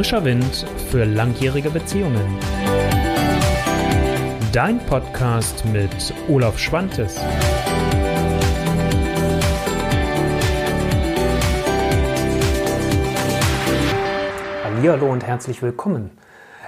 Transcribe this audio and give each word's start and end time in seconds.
Frischer 0.00 0.24
Wind 0.24 0.64
für 0.90 1.04
langjährige 1.04 1.68
Beziehungen. 1.68 2.38
Dein 4.50 4.78
Podcast 4.86 5.62
mit 5.66 6.14
Olaf 6.26 6.58
Schwantes. 6.58 7.20
Hallo 14.64 15.12
und 15.12 15.26
herzlich 15.26 15.60
willkommen. 15.60 16.12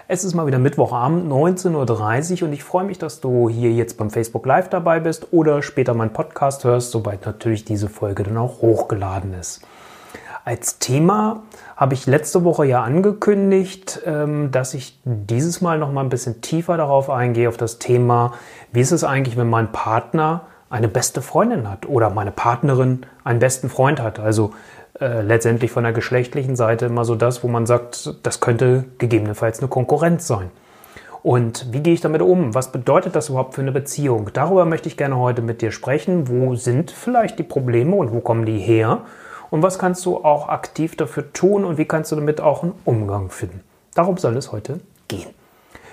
Es 0.09 0.25
ist 0.25 0.35
mal 0.35 0.47
wieder 0.47 0.59
Mittwochabend, 0.59 1.33
19.30 1.33 2.43
Uhr 2.43 2.49
und 2.49 2.53
ich 2.53 2.63
freue 2.63 2.85
mich, 2.85 2.99
dass 2.99 3.23
du 3.23 3.49
hier 3.49 3.73
jetzt 3.73 3.97
beim 3.97 4.11
Facebook 4.11 4.45
Live 4.45 4.69
dabei 4.69 5.01
bist 5.01 5.33
oder 5.33 5.63
später 5.63 5.95
meinen 5.95 6.13
Podcast 6.13 6.65
hörst, 6.65 6.91
sobald 6.91 7.25
natürlich 7.25 7.65
diese 7.65 7.89
Folge 7.89 8.25
dann 8.25 8.37
auch 8.37 8.61
hochgeladen 8.61 9.33
ist. 9.33 9.63
Als 10.45 10.81
Thema 10.81 11.45
habe 11.83 11.95
ich 11.95 12.07
letzte 12.07 12.45
Woche 12.45 12.65
ja 12.65 12.85
angekündigt, 12.85 14.03
ähm, 14.07 14.53
dass 14.53 14.73
ich 14.73 15.01
dieses 15.05 15.61
Mal 15.61 15.81
noch 15.81 15.91
mal 15.91 16.03
ein 16.03 16.11
bisschen 16.11 16.41
tiefer 16.41 16.77
darauf 16.77 17.11
eingehe, 17.11 17.49
auf 17.49 17.57
das 17.57 17.81
Thema, 17.81 18.35
wie 18.71 18.81
ist 18.81 18.93
es 18.93 19.03
eigentlich, 19.03 19.37
wenn 19.37 19.51
mein 19.51 19.73
Partner 19.73 20.43
eine 20.71 20.87
beste 20.87 21.23
Freundin 21.23 21.69
hat 21.69 21.89
oder 21.89 22.09
meine 22.11 22.31
Partnerin 22.31 23.05
einen 23.25 23.41
besten 23.41 23.69
Freund 23.69 24.01
hat. 24.01 24.21
Also 24.21 24.53
äh, 25.01 25.23
letztendlich 25.23 25.73
von 25.73 25.83
der 25.83 25.93
geschlechtlichen 25.93 26.55
Seite 26.55 26.87
immer 26.87 27.05
so 27.05 27.17
das, 27.17 27.43
wo 27.43 27.49
man 27.49 27.67
sagt, 27.67 28.15
das 28.23 28.39
könnte 28.39 28.85
gegebenenfalls 28.99 29.59
eine 29.59 29.67
Konkurrenz 29.67 30.29
sein. 30.29 30.53
Und 31.25 31.67
wie 31.73 31.81
gehe 31.81 31.95
ich 31.95 32.01
damit 32.01 32.23
um? 32.23 32.55
Was 32.55 32.71
bedeutet 32.71 33.17
das 33.17 33.29
überhaupt 33.29 33.55
für 33.55 33.61
eine 33.61 33.73
Beziehung? 33.73 34.31
Darüber 34.33 34.67
möchte 34.67 34.89
ich 34.89 34.97
gerne 34.97 35.19
heute 35.19 35.43
mit 35.43 35.63
dir 35.63 35.73
sprechen. 35.73 36.29
Wo 36.29 36.55
sind 36.55 36.93
vielleicht 36.93 37.41
die 37.41 37.43
Probleme 37.43 37.97
und 37.97 38.13
wo 38.13 38.21
kommen 38.21 38.47
die 38.47 38.59
her? 38.59 39.01
Und 39.53 39.63
was 39.63 39.79
kannst 39.79 40.05
du 40.07 40.25
auch 40.25 40.49
aktiv 40.49 40.97
dafür 40.97 41.33
tun 41.33 41.65
und 41.65 41.79
wie 41.79 41.85
kannst 41.85 42.11
du 42.11 42.17
damit 42.17 42.41
auch 42.41 42.63
einen 42.63 42.73
Umgang 42.87 43.29
finden. 43.29 43.61
Darum 43.95 44.17
soll 44.17 44.39
es 44.39 44.51
heute 44.51 44.81
gehen. 45.09 45.29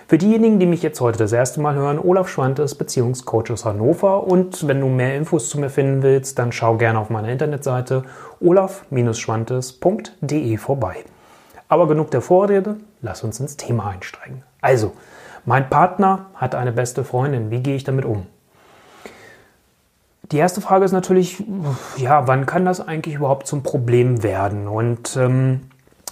Für 0.07 0.17
diejenigen, 0.17 0.59
die 0.59 0.65
mich 0.65 0.81
jetzt 0.81 1.01
heute 1.01 1.17
das 1.19 1.33
erste 1.33 1.59
Mal 1.59 1.75
hören, 1.75 1.99
Olaf 1.99 2.29
Schwantes, 2.29 2.75
Beziehungscoach 2.75 3.51
aus 3.51 3.65
Hannover. 3.65 4.23
Und 4.23 4.65
wenn 4.67 4.79
du 4.79 4.87
mehr 4.87 5.17
Infos 5.17 5.49
zu 5.49 5.59
mir 5.59 5.69
finden 5.69 6.03
willst, 6.03 6.39
dann 6.39 6.53
schau 6.53 6.77
gerne 6.77 6.99
auf 6.99 7.09
meiner 7.09 7.27
Internetseite 7.27 8.03
olaf-schwantes.de 8.39 10.57
vorbei. 10.57 11.03
Aber 11.67 11.85
genug 11.87 12.11
der 12.11 12.21
Vorrede, 12.21 12.77
lass 13.01 13.25
uns 13.25 13.41
ins 13.41 13.57
Thema 13.57 13.89
einsteigen. 13.89 14.45
Also, 14.61 14.93
mein 15.45 15.69
Partner 15.69 16.27
hat 16.33 16.55
eine 16.55 16.71
beste 16.71 17.03
Freundin. 17.03 17.51
Wie 17.51 17.59
gehe 17.59 17.75
ich 17.75 17.83
damit 17.83 18.05
um? 18.05 18.25
Die 20.31 20.37
erste 20.37 20.61
Frage 20.61 20.85
ist 20.85 20.91
natürlich, 20.91 21.43
ja, 21.97 22.27
wann 22.27 22.45
kann 22.45 22.63
das 22.63 22.85
eigentlich 22.85 23.15
überhaupt 23.15 23.47
zum 23.47 23.63
Problem 23.63 24.21
werden? 24.21 24.67
Und 24.67 25.17
ähm, 25.17 25.61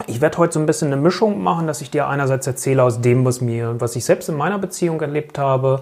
ich 0.07 0.21
werde 0.21 0.37
heute 0.39 0.53
so 0.53 0.59
ein 0.59 0.65
bisschen 0.65 0.91
eine 0.91 1.01
Mischung 1.01 1.41
machen, 1.43 1.67
dass 1.67 1.81
ich 1.81 1.91
dir 1.91 2.07
einerseits 2.07 2.47
erzähle 2.47 2.83
aus 2.83 3.01
dem, 3.01 3.25
was 3.25 3.41
mir, 3.41 3.79
was 3.79 3.95
ich 3.95 4.05
selbst 4.05 4.29
in 4.29 4.35
meiner 4.35 4.57
Beziehung 4.57 4.99
erlebt 5.01 5.37
habe, 5.37 5.81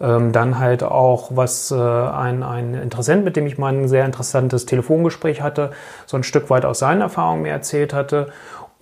ähm, 0.00 0.32
dann 0.32 0.58
halt 0.60 0.84
auch, 0.84 1.30
was 1.34 1.72
äh, 1.72 1.74
ein, 1.76 2.42
ein 2.42 2.74
Interessent, 2.74 3.24
mit 3.24 3.36
dem 3.36 3.46
ich 3.46 3.58
mal 3.58 3.72
ein 3.72 3.88
sehr 3.88 4.04
interessantes 4.04 4.66
Telefongespräch 4.66 5.42
hatte, 5.42 5.70
so 6.06 6.16
ein 6.16 6.22
Stück 6.22 6.50
weit 6.50 6.64
aus 6.64 6.80
seinen 6.80 7.00
Erfahrungen 7.00 7.42
mir 7.42 7.52
erzählt 7.52 7.94
hatte 7.94 8.28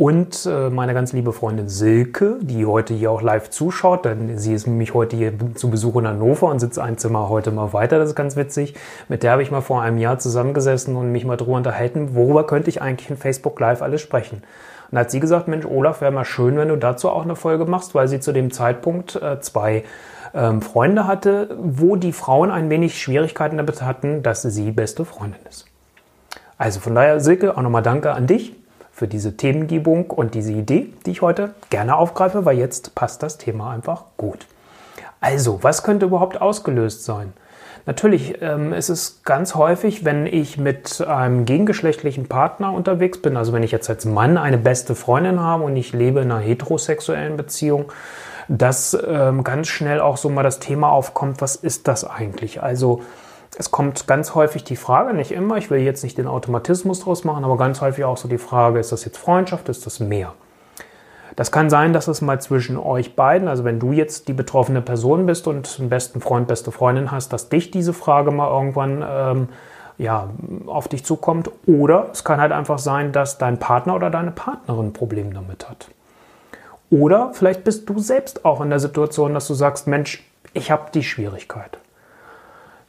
und 0.00 0.46
äh, 0.46 0.70
meine 0.70 0.94
ganz 0.94 1.12
liebe 1.12 1.30
Freundin 1.34 1.68
Silke, 1.68 2.38
die 2.40 2.64
heute 2.64 2.94
hier 2.94 3.10
auch 3.10 3.20
live 3.20 3.50
zuschaut, 3.50 4.06
denn 4.06 4.38
sie 4.38 4.54
ist 4.54 4.66
nämlich 4.66 4.94
heute 4.94 5.14
hier 5.14 5.34
zu 5.56 5.68
Besuch 5.68 5.96
in 5.96 6.08
Hannover 6.08 6.46
und 6.46 6.58
sitzt 6.58 6.78
ein 6.78 6.96
Zimmer 6.96 7.28
heute 7.28 7.50
mal 7.50 7.74
weiter, 7.74 7.98
das 7.98 8.08
ist 8.08 8.14
ganz 8.14 8.34
witzig. 8.34 8.72
Mit 9.10 9.22
der 9.22 9.32
habe 9.32 9.42
ich 9.42 9.50
mal 9.50 9.60
vor 9.60 9.82
einem 9.82 9.98
Jahr 9.98 10.18
zusammengesessen 10.18 10.96
und 10.96 11.12
mich 11.12 11.26
mal 11.26 11.36
drüber 11.36 11.58
unterhalten, 11.58 12.14
worüber 12.14 12.46
könnte 12.46 12.70
ich 12.70 12.80
eigentlich 12.80 13.10
in 13.10 13.18
Facebook 13.18 13.60
Live 13.60 13.82
alles 13.82 14.00
sprechen. 14.00 14.36
Und 14.36 14.94
da 14.94 15.00
hat 15.00 15.10
sie 15.10 15.20
gesagt, 15.20 15.48
Mensch, 15.48 15.66
Olaf, 15.66 16.00
wäre 16.00 16.12
mal 16.12 16.24
schön, 16.24 16.56
wenn 16.56 16.68
du 16.68 16.76
dazu 16.76 17.10
auch 17.10 17.24
eine 17.24 17.36
Folge 17.36 17.66
machst, 17.66 17.94
weil 17.94 18.08
sie 18.08 18.20
zu 18.20 18.32
dem 18.32 18.50
Zeitpunkt 18.52 19.16
äh, 19.16 19.38
zwei 19.40 19.84
ähm, 20.32 20.62
Freunde 20.62 21.06
hatte, 21.06 21.58
wo 21.60 21.96
die 21.96 22.14
Frauen 22.14 22.50
ein 22.50 22.70
wenig 22.70 22.98
Schwierigkeiten 22.98 23.58
damit 23.58 23.82
hatten, 23.82 24.22
dass 24.22 24.40
sie 24.40 24.70
beste 24.70 25.04
Freundin 25.04 25.40
ist. 25.46 25.66
Also 26.56 26.80
von 26.80 26.94
daher, 26.94 27.20
Silke, 27.20 27.54
auch 27.58 27.62
nochmal 27.62 27.82
danke 27.82 28.12
an 28.12 28.26
dich 28.26 28.54
für 28.92 29.08
diese 29.08 29.36
Themengebung 29.36 30.10
und 30.10 30.34
diese 30.34 30.52
Idee, 30.52 30.92
die 31.06 31.12
ich 31.12 31.22
heute 31.22 31.54
gerne 31.70 31.96
aufgreife, 31.96 32.44
weil 32.44 32.58
jetzt 32.58 32.94
passt 32.94 33.22
das 33.22 33.38
Thema 33.38 33.70
einfach 33.70 34.04
gut. 34.16 34.46
Also, 35.20 35.62
was 35.62 35.82
könnte 35.82 36.06
überhaupt 36.06 36.40
ausgelöst 36.40 37.04
sein? 37.04 37.32
Natürlich 37.86 38.40
ähm, 38.42 38.72
ist 38.72 38.88
es 38.88 39.22
ganz 39.24 39.54
häufig, 39.54 40.04
wenn 40.04 40.26
ich 40.26 40.58
mit 40.58 41.00
einem 41.06 41.44
gegengeschlechtlichen 41.44 42.28
Partner 42.28 42.72
unterwegs 42.72 43.20
bin, 43.20 43.36
also 43.36 43.52
wenn 43.52 43.62
ich 43.62 43.72
jetzt 43.72 43.88
als 43.88 44.04
Mann 44.04 44.36
eine 44.36 44.58
beste 44.58 44.94
Freundin 44.94 45.40
habe 45.40 45.64
und 45.64 45.76
ich 45.76 45.92
lebe 45.92 46.20
in 46.20 46.30
einer 46.30 46.40
heterosexuellen 46.40 47.36
Beziehung, 47.36 47.90
dass 48.48 48.96
ähm, 49.06 49.44
ganz 49.44 49.68
schnell 49.68 50.00
auch 50.00 50.16
so 50.16 50.28
mal 50.28 50.42
das 50.42 50.58
Thema 50.58 50.90
aufkommt, 50.90 51.40
was 51.40 51.56
ist 51.56 51.88
das 51.88 52.04
eigentlich? 52.04 52.62
Also 52.62 53.02
es 53.60 53.70
kommt 53.70 54.06
ganz 54.06 54.34
häufig 54.34 54.64
die 54.64 54.74
Frage, 54.74 55.12
nicht 55.12 55.32
immer, 55.32 55.58
ich 55.58 55.70
will 55.70 55.80
jetzt 55.80 56.02
nicht 56.02 56.16
den 56.16 56.26
Automatismus 56.26 57.00
draus 57.00 57.24
machen, 57.24 57.44
aber 57.44 57.58
ganz 57.58 57.82
häufig 57.82 58.06
auch 58.06 58.16
so 58.16 58.26
die 58.26 58.38
Frage, 58.38 58.78
ist 58.78 58.90
das 58.90 59.04
jetzt 59.04 59.18
Freundschaft, 59.18 59.68
ist 59.68 59.84
das 59.84 60.00
mehr? 60.00 60.32
Das 61.36 61.52
kann 61.52 61.68
sein, 61.68 61.92
dass 61.92 62.08
es 62.08 62.22
mal 62.22 62.40
zwischen 62.40 62.78
euch 62.78 63.16
beiden, 63.16 63.48
also 63.48 63.62
wenn 63.64 63.78
du 63.78 63.92
jetzt 63.92 64.28
die 64.28 64.32
betroffene 64.32 64.80
Person 64.80 65.26
bist 65.26 65.46
und 65.46 65.76
einen 65.78 65.90
besten 65.90 66.22
Freund, 66.22 66.48
beste 66.48 66.72
Freundin 66.72 67.10
hast, 67.10 67.34
dass 67.34 67.50
dich 67.50 67.70
diese 67.70 67.92
Frage 67.92 68.30
mal 68.30 68.48
irgendwann 68.48 69.04
ähm, 69.06 69.48
ja, 69.98 70.30
auf 70.66 70.88
dich 70.88 71.04
zukommt. 71.04 71.50
Oder 71.66 72.08
es 72.12 72.24
kann 72.24 72.40
halt 72.40 72.52
einfach 72.52 72.78
sein, 72.78 73.12
dass 73.12 73.36
dein 73.36 73.58
Partner 73.58 73.94
oder 73.94 74.08
deine 74.08 74.30
Partnerin 74.30 74.86
ein 74.86 74.92
Problem 74.94 75.34
damit 75.34 75.68
hat. 75.68 75.88
Oder 76.88 77.32
vielleicht 77.34 77.64
bist 77.64 77.86
du 77.90 77.98
selbst 77.98 78.46
auch 78.46 78.62
in 78.62 78.70
der 78.70 78.80
Situation, 78.80 79.34
dass 79.34 79.46
du 79.46 79.52
sagst, 79.52 79.86
Mensch, 79.86 80.24
ich 80.54 80.70
habe 80.70 80.86
die 80.94 81.02
Schwierigkeit. 81.04 81.78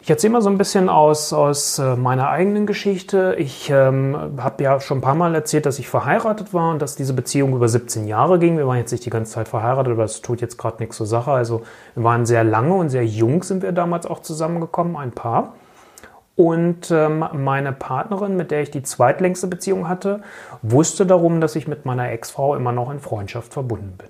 Ich 0.04 0.10
erzähle 0.10 0.34
mal 0.34 0.42
so 0.42 0.50
ein 0.50 0.58
bisschen 0.58 0.90
aus, 0.90 1.32
aus 1.32 1.78
äh, 1.78 1.96
meiner 1.96 2.28
eigenen 2.30 2.66
Geschichte. 2.66 3.36
Ich 3.38 3.70
ähm, 3.70 4.18
habe 4.40 4.64
ja 4.64 4.80
schon 4.80 4.98
ein 4.98 5.02
paar 5.02 5.14
Mal 5.14 5.36
erzählt, 5.36 5.68
dass 5.68 5.78
ich 5.78 5.90
verheiratet 5.90 6.56
war 6.56 6.72
und 6.72 6.82
dass 6.82 6.96
diese 6.96 7.14
Beziehung 7.14 7.54
über 7.54 7.70
17 7.70 8.08
Jahre 8.08 8.40
ging. 8.40 8.58
Wir 8.58 8.66
waren 8.66 8.78
jetzt 8.78 8.92
nicht 8.92 9.06
die 9.06 9.12
ganze 9.12 9.34
Zeit 9.34 9.48
verheiratet, 9.48 9.94
aber 9.94 10.02
das 10.02 10.22
tut 10.22 10.42
jetzt 10.42 10.58
gerade 10.58 10.78
nichts 10.80 10.98
zur 10.98 11.06
Sache. 11.06 11.30
Also 11.30 11.62
wir 11.94 12.04
waren 12.04 12.26
sehr 12.26 12.44
lange 12.44 12.74
und 12.74 12.90
sehr 12.90 13.06
jung 13.06 13.44
sind 13.44 13.62
wir 13.62 13.74
damals 13.74 14.08
auch 14.08 14.24
zusammengekommen, 14.24 14.96
ein 14.96 15.12
Paar. 15.12 15.54
Und 16.36 16.90
ähm, 16.90 17.24
meine 17.34 17.72
Partnerin, 17.72 18.36
mit 18.36 18.50
der 18.50 18.64
ich 18.64 18.72
die 18.72 18.82
zweitlängste 18.82 19.46
Beziehung 19.46 19.88
hatte, 19.88 20.22
wusste 20.64 21.06
darum, 21.06 21.42
dass 21.42 21.56
ich 21.56 21.68
mit 21.68 21.86
meiner 21.86 22.10
Ex-Frau 22.10 22.56
immer 22.56 22.72
noch 22.72 22.90
in 22.90 23.00
Freundschaft 23.00 23.54
verbunden 23.54 23.98
bin. 24.00 24.10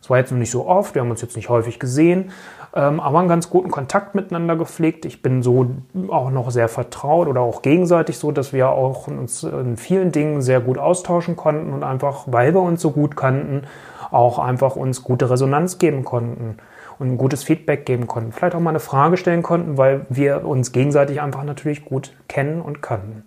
Es 0.00 0.08
war 0.08 0.18
jetzt 0.18 0.30
noch 0.30 0.38
nicht 0.38 0.52
so 0.52 0.68
oft, 0.68 0.94
wir 0.94 1.02
haben 1.02 1.10
uns 1.10 1.20
jetzt 1.20 1.34
nicht 1.34 1.48
häufig 1.48 1.80
gesehen, 1.80 2.30
ähm, 2.76 3.00
aber 3.00 3.20
einen 3.20 3.28
ganz 3.28 3.48
guten 3.48 3.70
Kontakt 3.70 4.14
miteinander 4.14 4.54
gepflegt. 4.54 5.06
Ich 5.06 5.22
bin 5.22 5.42
so 5.42 5.70
auch 6.08 6.30
noch 6.30 6.50
sehr 6.50 6.68
vertraut 6.68 7.26
oder 7.26 7.40
auch 7.40 7.62
gegenseitig 7.62 8.18
so, 8.18 8.32
dass 8.32 8.52
wir 8.52 8.68
auch 8.68 9.08
uns 9.08 9.42
in 9.42 9.78
vielen 9.78 10.12
Dingen 10.12 10.42
sehr 10.42 10.60
gut 10.60 10.76
austauschen 10.76 11.36
konnten 11.36 11.72
und 11.72 11.82
einfach, 11.82 12.24
weil 12.26 12.52
wir 12.52 12.60
uns 12.60 12.82
so 12.82 12.90
gut 12.90 13.16
kannten, 13.16 13.62
auch 14.10 14.38
einfach 14.38 14.76
uns 14.76 15.02
gute 15.02 15.30
Resonanz 15.30 15.78
geben 15.78 16.04
konnten 16.04 16.58
und 16.98 17.12
ein 17.12 17.18
gutes 17.18 17.44
Feedback 17.44 17.86
geben 17.86 18.06
konnten. 18.06 18.32
Vielleicht 18.32 18.54
auch 18.54 18.60
mal 18.60 18.70
eine 18.70 18.80
Frage 18.80 19.16
stellen 19.16 19.42
konnten, 19.42 19.78
weil 19.78 20.04
wir 20.10 20.46
uns 20.46 20.72
gegenseitig 20.72 21.22
einfach 21.22 21.44
natürlich 21.44 21.84
gut 21.84 22.12
kennen 22.28 22.60
und 22.60 22.82
kannten. 22.82 23.24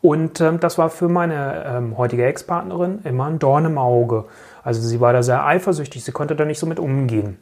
Und 0.00 0.40
ähm, 0.40 0.60
das 0.60 0.78
war 0.78 0.88
für 0.88 1.08
meine 1.08 1.64
ähm, 1.66 1.98
heutige 1.98 2.24
Ex-Partnerin 2.24 3.00
immer 3.04 3.26
ein 3.26 3.38
Dorn 3.38 3.66
im 3.66 3.76
Auge. 3.76 4.24
Also 4.64 4.80
sie 4.80 5.00
war 5.00 5.12
da 5.12 5.22
sehr 5.22 5.44
eifersüchtig, 5.44 6.02
sie 6.02 6.12
konnte 6.12 6.34
da 6.34 6.44
nicht 6.46 6.58
so 6.58 6.66
mit 6.66 6.80
umgehen. 6.80 7.36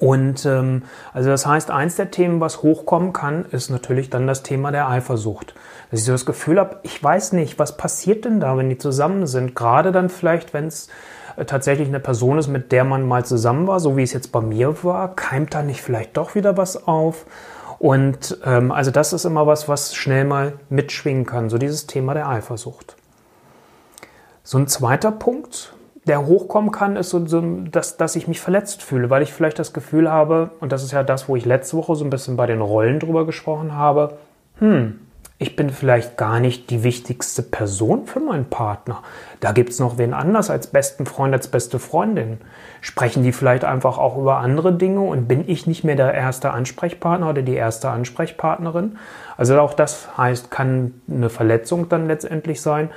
Und 0.00 0.44
ähm, 0.46 0.82
also 1.12 1.30
das 1.30 1.46
heißt, 1.46 1.70
eins 1.70 1.94
der 1.94 2.10
Themen, 2.10 2.40
was 2.40 2.62
hochkommen 2.62 3.12
kann, 3.12 3.44
ist 3.52 3.70
natürlich 3.70 4.10
dann 4.10 4.26
das 4.26 4.42
Thema 4.42 4.72
der 4.72 4.88
Eifersucht. 4.88 5.54
Dass 5.90 6.00
ich 6.00 6.06
so 6.06 6.12
das 6.12 6.26
Gefühl 6.26 6.58
habe, 6.58 6.80
ich 6.82 7.00
weiß 7.02 7.32
nicht, 7.32 7.60
was 7.60 7.76
passiert 7.76 8.24
denn 8.24 8.40
da, 8.40 8.56
wenn 8.56 8.68
die 8.68 8.78
zusammen 8.78 9.28
sind? 9.28 9.54
Gerade 9.54 9.92
dann 9.92 10.08
vielleicht, 10.08 10.52
wenn 10.54 10.66
es 10.66 10.88
äh, 11.36 11.44
tatsächlich 11.44 11.86
eine 11.86 12.00
Person 12.00 12.36
ist, 12.36 12.48
mit 12.48 12.72
der 12.72 12.82
man 12.82 13.06
mal 13.06 13.24
zusammen 13.24 13.68
war, 13.68 13.78
so 13.78 13.96
wie 13.96 14.02
es 14.02 14.12
jetzt 14.12 14.32
bei 14.32 14.40
mir 14.40 14.82
war, 14.82 15.14
keimt 15.14 15.54
da 15.54 15.62
nicht 15.62 15.82
vielleicht 15.82 16.16
doch 16.16 16.34
wieder 16.34 16.56
was 16.56 16.88
auf? 16.88 17.24
Und 17.78 18.38
ähm, 18.44 18.72
also 18.72 18.90
das 18.90 19.12
ist 19.12 19.24
immer 19.24 19.46
was, 19.46 19.68
was 19.68 19.94
schnell 19.94 20.24
mal 20.24 20.54
mitschwingen 20.68 21.26
kann, 21.26 21.48
so 21.48 21.58
dieses 21.58 21.86
Thema 21.86 22.14
der 22.14 22.28
Eifersucht. 22.28 22.96
So 24.42 24.58
ein 24.58 24.66
zweiter 24.66 25.12
Punkt, 25.12 25.75
der 26.06 26.26
hochkommen 26.26 26.70
kann, 26.70 26.96
ist 26.96 27.10
so, 27.10 27.26
so 27.26 27.40
dass, 27.40 27.96
dass 27.96 28.16
ich 28.16 28.28
mich 28.28 28.40
verletzt 28.40 28.82
fühle, 28.82 29.10
weil 29.10 29.22
ich 29.22 29.32
vielleicht 29.32 29.58
das 29.58 29.72
Gefühl 29.72 30.10
habe, 30.10 30.50
und 30.60 30.72
das 30.72 30.84
ist 30.84 30.92
ja 30.92 31.02
das, 31.02 31.28
wo 31.28 31.36
ich 31.36 31.44
letzte 31.44 31.76
Woche 31.76 31.96
so 31.96 32.04
ein 32.04 32.10
bisschen 32.10 32.36
bei 32.36 32.46
den 32.46 32.60
Rollen 32.60 33.00
drüber 33.00 33.26
gesprochen 33.26 33.74
habe, 33.74 34.16
hm, 34.58 35.00
ich 35.38 35.54
bin 35.54 35.68
vielleicht 35.68 36.16
gar 36.16 36.40
nicht 36.40 36.70
die 36.70 36.82
wichtigste 36.82 37.42
Person 37.42 38.06
für 38.06 38.20
meinen 38.20 38.46
Partner. 38.46 39.02
Da 39.40 39.52
gibt 39.52 39.68
es 39.68 39.78
noch 39.78 39.98
wen 39.98 40.14
anders 40.14 40.48
als 40.48 40.68
besten 40.68 41.04
Freund, 41.04 41.34
als 41.34 41.48
beste 41.48 41.78
Freundin. 41.78 42.38
Sprechen 42.80 43.22
die 43.22 43.32
vielleicht 43.32 43.64
einfach 43.64 43.98
auch 43.98 44.16
über 44.16 44.38
andere 44.38 44.72
Dinge 44.72 45.00
und 45.00 45.28
bin 45.28 45.46
ich 45.46 45.66
nicht 45.66 45.84
mehr 45.84 45.96
der 45.96 46.14
erste 46.14 46.52
Ansprechpartner 46.52 47.28
oder 47.28 47.42
die 47.42 47.54
erste 47.54 47.90
Ansprechpartnerin? 47.90 48.96
Also 49.36 49.58
auch 49.60 49.74
das 49.74 50.16
heißt, 50.16 50.50
kann 50.50 50.94
eine 51.10 51.28
Verletzung 51.28 51.90
dann 51.90 52.06
letztendlich 52.06 52.62
sein, 52.62 52.88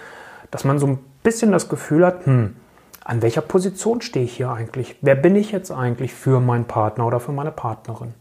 dass 0.49 0.63
man 0.63 0.79
so 0.79 0.87
ein 0.87 0.99
bisschen 1.23 1.51
das 1.51 1.67
Gefühl 1.67 2.05
hat, 2.05 2.25
hm, 2.25 2.55
an 3.09 3.23
welcher 3.23 3.41
Position 3.41 4.01
stehe 4.01 4.25
ich 4.25 4.37
hier 4.37 4.51
eigentlich? 4.51 4.95
Wer 5.01 5.15
bin 5.15 5.35
ich 5.35 5.51
jetzt 5.51 5.71
eigentlich 5.71 6.13
für 6.13 6.39
meinen 6.39 6.65
Partner 6.65 7.07
oder 7.07 7.19
für 7.19 7.31
meine 7.31 7.49
Partnerin? 7.49 8.13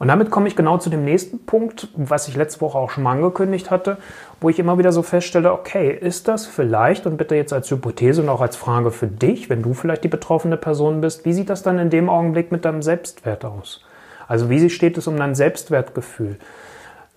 Und 0.00 0.08
damit 0.08 0.32
komme 0.32 0.48
ich 0.48 0.56
genau 0.56 0.78
zu 0.78 0.90
dem 0.90 1.04
nächsten 1.04 1.46
Punkt, 1.46 1.86
was 1.94 2.26
ich 2.26 2.36
letzte 2.36 2.60
Woche 2.60 2.76
auch 2.76 2.90
schon 2.90 3.04
mal 3.04 3.12
angekündigt 3.12 3.70
hatte, 3.70 3.98
wo 4.40 4.48
ich 4.48 4.58
immer 4.58 4.78
wieder 4.78 4.90
so 4.90 5.02
feststelle, 5.04 5.52
okay, 5.52 5.96
ist 5.96 6.26
das 6.26 6.44
vielleicht, 6.44 7.06
und 7.06 7.18
bitte 7.18 7.36
jetzt 7.36 7.52
als 7.52 7.70
Hypothese 7.70 8.20
und 8.22 8.28
auch 8.28 8.40
als 8.40 8.56
Frage 8.56 8.90
für 8.90 9.06
dich, 9.06 9.48
wenn 9.48 9.62
du 9.62 9.74
vielleicht 9.74 10.02
die 10.02 10.08
betroffene 10.08 10.56
Person 10.56 11.00
bist, 11.00 11.24
wie 11.24 11.32
sieht 11.32 11.48
das 11.48 11.62
dann 11.62 11.78
in 11.78 11.88
dem 11.88 12.08
Augenblick 12.08 12.50
mit 12.50 12.64
deinem 12.64 12.82
Selbstwert 12.82 13.44
aus? 13.44 13.84
Also 14.26 14.50
wie 14.50 14.70
steht 14.70 14.98
es 14.98 15.06
um 15.06 15.16
dein 15.16 15.36
Selbstwertgefühl? 15.36 16.36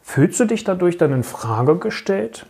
Fühlst 0.04 0.40
du 0.40 0.46
dich 0.46 0.64
dadurch 0.64 0.98
dann 0.98 1.12
in 1.12 1.24
Frage 1.24 1.78
gestellt? 1.78 2.46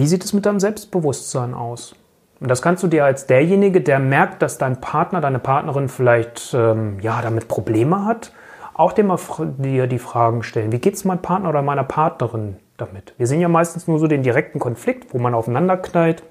Wie 0.00 0.06
sieht 0.06 0.24
es 0.24 0.32
mit 0.32 0.46
deinem 0.46 0.60
Selbstbewusstsein 0.60 1.52
aus? 1.52 1.94
Und 2.40 2.48
das 2.48 2.62
kannst 2.62 2.82
du 2.82 2.86
dir 2.86 3.04
als 3.04 3.26
derjenige, 3.26 3.82
der 3.82 3.98
merkt, 3.98 4.40
dass 4.40 4.56
dein 4.56 4.80
Partner, 4.80 5.20
deine 5.20 5.38
Partnerin 5.38 5.90
vielleicht 5.90 6.54
ähm, 6.54 6.98
ja, 7.02 7.20
damit 7.20 7.48
Probleme 7.48 8.06
hat, 8.06 8.32
auch 8.72 8.94
dir 8.94 9.04
mal 9.04 9.18
dir 9.58 9.86
die 9.86 9.98
Fragen 9.98 10.42
stellen. 10.42 10.72
Wie 10.72 10.78
geht 10.78 10.94
es 10.94 11.04
meinem 11.04 11.20
Partner 11.20 11.50
oder 11.50 11.60
meiner 11.60 11.84
Partnerin 11.84 12.56
damit? 12.78 13.12
Wir 13.18 13.26
sehen 13.26 13.42
ja 13.42 13.48
meistens 13.48 13.88
nur 13.88 13.98
so 13.98 14.06
den 14.06 14.22
direkten 14.22 14.58
Konflikt, 14.58 15.12
wo 15.12 15.18
man 15.18 15.34
aufeinander 15.34 15.76
knallt, 15.76 16.22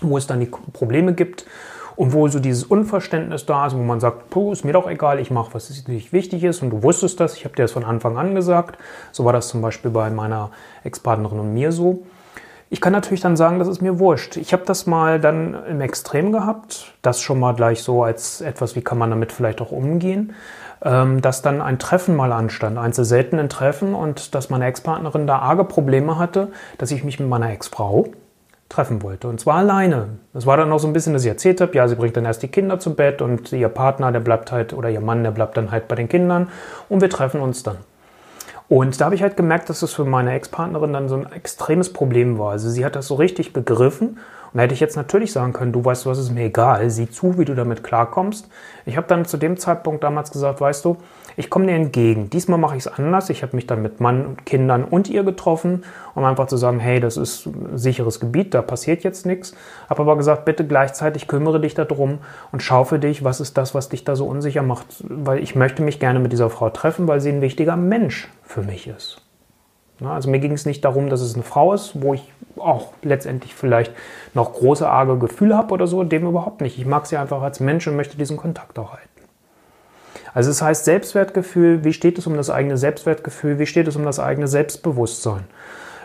wo 0.00 0.16
es 0.16 0.26
dann 0.26 0.40
die 0.40 0.46
Probleme 0.46 1.12
gibt 1.12 1.44
und 1.96 2.14
wo 2.14 2.26
so 2.28 2.40
dieses 2.40 2.64
Unverständnis 2.64 3.44
da 3.44 3.66
ist, 3.66 3.76
wo 3.76 3.82
man 3.82 4.00
sagt, 4.00 4.30
puh, 4.30 4.52
ist 4.52 4.64
mir 4.64 4.72
doch 4.72 4.88
egal, 4.88 5.18
ich 5.18 5.30
mache, 5.30 5.52
was 5.52 5.86
nicht 5.86 6.14
wichtig 6.14 6.44
ist 6.44 6.62
und 6.62 6.70
du 6.70 6.82
wusstest 6.82 7.20
das, 7.20 7.36
ich 7.36 7.44
habe 7.44 7.54
dir 7.56 7.64
das 7.64 7.72
von 7.72 7.84
Anfang 7.84 8.16
an 8.16 8.34
gesagt. 8.34 8.78
So 9.10 9.26
war 9.26 9.34
das 9.34 9.48
zum 9.48 9.60
Beispiel 9.60 9.90
bei 9.90 10.08
meiner 10.08 10.50
Ex-Partnerin 10.82 11.40
und 11.40 11.52
mir 11.52 11.72
so. 11.72 12.06
Ich 12.72 12.80
kann 12.80 12.94
natürlich 12.94 13.20
dann 13.20 13.36
sagen, 13.36 13.58
das 13.58 13.68
ist 13.68 13.82
mir 13.82 13.98
wurscht. 13.98 14.38
Ich 14.38 14.54
habe 14.54 14.62
das 14.64 14.86
mal 14.86 15.20
dann 15.20 15.62
im 15.68 15.82
Extrem 15.82 16.32
gehabt, 16.32 16.94
das 17.02 17.20
schon 17.20 17.38
mal 17.38 17.54
gleich 17.54 17.82
so 17.82 18.02
als 18.02 18.40
etwas, 18.40 18.74
wie 18.76 18.80
kann 18.80 18.96
man 18.96 19.10
damit 19.10 19.30
vielleicht 19.30 19.60
auch 19.60 19.72
umgehen, 19.72 20.32
ähm, 20.82 21.20
dass 21.20 21.42
dann 21.42 21.60
ein 21.60 21.78
Treffen 21.78 22.16
mal 22.16 22.32
anstand, 22.32 22.78
eins 22.78 22.96
der 22.96 23.04
seltenen 23.04 23.50
Treffen 23.50 23.94
und 23.94 24.34
dass 24.34 24.48
meine 24.48 24.64
Ex-Partnerin 24.64 25.26
da 25.26 25.40
arge 25.40 25.64
Probleme 25.64 26.18
hatte, 26.18 26.48
dass 26.78 26.90
ich 26.92 27.04
mich 27.04 27.20
mit 27.20 27.28
meiner 27.28 27.52
Ex-Frau 27.52 28.06
treffen 28.70 29.02
wollte. 29.02 29.28
Und 29.28 29.38
zwar 29.38 29.56
alleine. 29.56 30.08
Das 30.32 30.46
war 30.46 30.56
dann 30.56 30.70
noch 30.70 30.78
so 30.78 30.86
ein 30.86 30.94
bisschen, 30.94 31.12
dass 31.12 31.24
ich 31.24 31.28
erzählt 31.28 31.60
habe, 31.60 31.76
ja, 31.76 31.86
sie 31.88 31.96
bringt 31.96 32.16
dann 32.16 32.24
erst 32.24 32.42
die 32.42 32.48
Kinder 32.48 32.78
zu 32.78 32.94
Bett 32.94 33.20
und 33.20 33.52
ihr 33.52 33.68
Partner, 33.68 34.12
der 34.12 34.20
bleibt 34.20 34.50
halt, 34.50 34.72
oder 34.72 34.88
ihr 34.88 35.02
Mann, 35.02 35.22
der 35.24 35.32
bleibt 35.32 35.58
dann 35.58 35.72
halt 35.72 35.88
bei 35.88 35.94
den 35.94 36.08
Kindern 36.08 36.48
und 36.88 37.02
wir 37.02 37.10
treffen 37.10 37.42
uns 37.42 37.62
dann. 37.62 37.76
Und 38.72 38.98
da 38.98 39.04
habe 39.04 39.14
ich 39.14 39.22
halt 39.22 39.36
gemerkt, 39.36 39.68
dass 39.68 39.80
das 39.80 39.92
für 39.92 40.06
meine 40.06 40.32
Ex-Partnerin 40.32 40.94
dann 40.94 41.06
so 41.06 41.16
ein 41.16 41.30
extremes 41.30 41.92
Problem 41.92 42.38
war. 42.38 42.52
Also 42.52 42.70
sie 42.70 42.86
hat 42.86 42.96
das 42.96 43.06
so 43.06 43.16
richtig 43.16 43.52
begriffen. 43.52 44.18
Und 44.52 44.58
da 44.58 44.64
hätte 44.64 44.74
ich 44.74 44.80
jetzt 44.80 44.96
natürlich 44.96 45.32
sagen 45.32 45.54
können, 45.54 45.72
du 45.72 45.82
weißt, 45.82 46.04
was 46.04 46.18
ist 46.18 46.30
mir 46.30 46.44
egal, 46.44 46.90
sieh 46.90 47.08
zu, 47.08 47.38
wie 47.38 47.46
du 47.46 47.54
damit 47.54 47.82
klarkommst. 47.82 48.48
Ich 48.84 48.98
habe 48.98 49.06
dann 49.06 49.24
zu 49.24 49.38
dem 49.38 49.56
Zeitpunkt 49.56 50.04
damals 50.04 50.30
gesagt, 50.30 50.60
weißt 50.60 50.84
du, 50.84 50.98
ich 51.36 51.48
komme 51.48 51.66
dir 51.66 51.74
entgegen. 51.74 52.28
Diesmal 52.28 52.58
mache 52.58 52.76
ich 52.76 52.86
es 52.86 52.92
anders. 52.92 53.30
Ich 53.30 53.42
habe 53.42 53.56
mich 53.56 53.66
dann 53.66 53.80
mit 53.80 54.00
Mann 54.00 54.26
und 54.26 54.44
Kindern 54.44 54.84
und 54.84 55.08
ihr 55.08 55.24
getroffen, 55.24 55.84
um 56.14 56.24
einfach 56.24 56.48
zu 56.48 56.58
sagen, 56.58 56.80
hey, 56.80 57.00
das 57.00 57.16
ist 57.16 57.48
sicheres 57.74 58.20
Gebiet, 58.20 58.52
da 58.52 58.60
passiert 58.60 59.04
jetzt 59.04 59.24
nichts. 59.24 59.54
Habe 59.88 60.02
aber 60.02 60.16
gesagt, 60.16 60.44
bitte 60.44 60.66
gleichzeitig 60.66 61.28
kümmere 61.28 61.58
dich 61.58 61.72
darum 61.72 62.18
und 62.52 62.62
schau 62.62 62.84
für 62.84 62.98
dich, 62.98 63.24
was 63.24 63.40
ist 63.40 63.56
das, 63.56 63.74
was 63.74 63.88
dich 63.88 64.04
da 64.04 64.16
so 64.16 64.26
unsicher 64.26 64.62
macht. 64.62 64.86
Weil 65.08 65.42
ich 65.42 65.54
möchte 65.54 65.82
mich 65.82 65.98
gerne 65.98 66.18
mit 66.18 66.32
dieser 66.32 66.50
Frau 66.50 66.68
treffen, 66.68 67.08
weil 67.08 67.20
sie 67.20 67.30
ein 67.30 67.40
wichtiger 67.40 67.76
Mensch 67.76 68.28
für 68.42 68.62
mich 68.62 68.86
ist. 68.86 69.22
Also 70.06 70.30
mir 70.30 70.38
ging 70.38 70.52
es 70.52 70.66
nicht 70.66 70.84
darum, 70.84 71.08
dass 71.10 71.20
es 71.20 71.34
eine 71.34 71.42
Frau 71.42 71.72
ist, 71.72 72.00
wo 72.00 72.14
ich 72.14 72.32
auch 72.56 72.92
letztendlich 73.02 73.54
vielleicht 73.54 73.92
noch 74.34 74.52
große 74.52 74.88
arge 74.88 75.18
Gefühle 75.18 75.56
habe 75.56 75.72
oder 75.72 75.86
so, 75.86 76.02
dem 76.04 76.26
überhaupt 76.26 76.60
nicht. 76.60 76.78
Ich 76.78 76.86
mag 76.86 77.06
sie 77.06 77.16
einfach 77.16 77.42
als 77.42 77.60
Mensch 77.60 77.86
und 77.86 77.96
möchte 77.96 78.16
diesen 78.16 78.36
Kontakt 78.36 78.78
auch 78.78 78.92
halten. 78.92 79.08
Also 80.34 80.50
es 80.50 80.62
heißt 80.62 80.84
Selbstwertgefühl, 80.84 81.84
wie 81.84 81.92
steht 81.92 82.18
es 82.18 82.26
um 82.26 82.36
das 82.36 82.50
eigene 82.50 82.76
Selbstwertgefühl, 82.76 83.58
wie 83.58 83.66
steht 83.66 83.88
es 83.88 83.96
um 83.96 84.04
das 84.04 84.18
eigene 84.18 84.48
Selbstbewusstsein. 84.48 85.44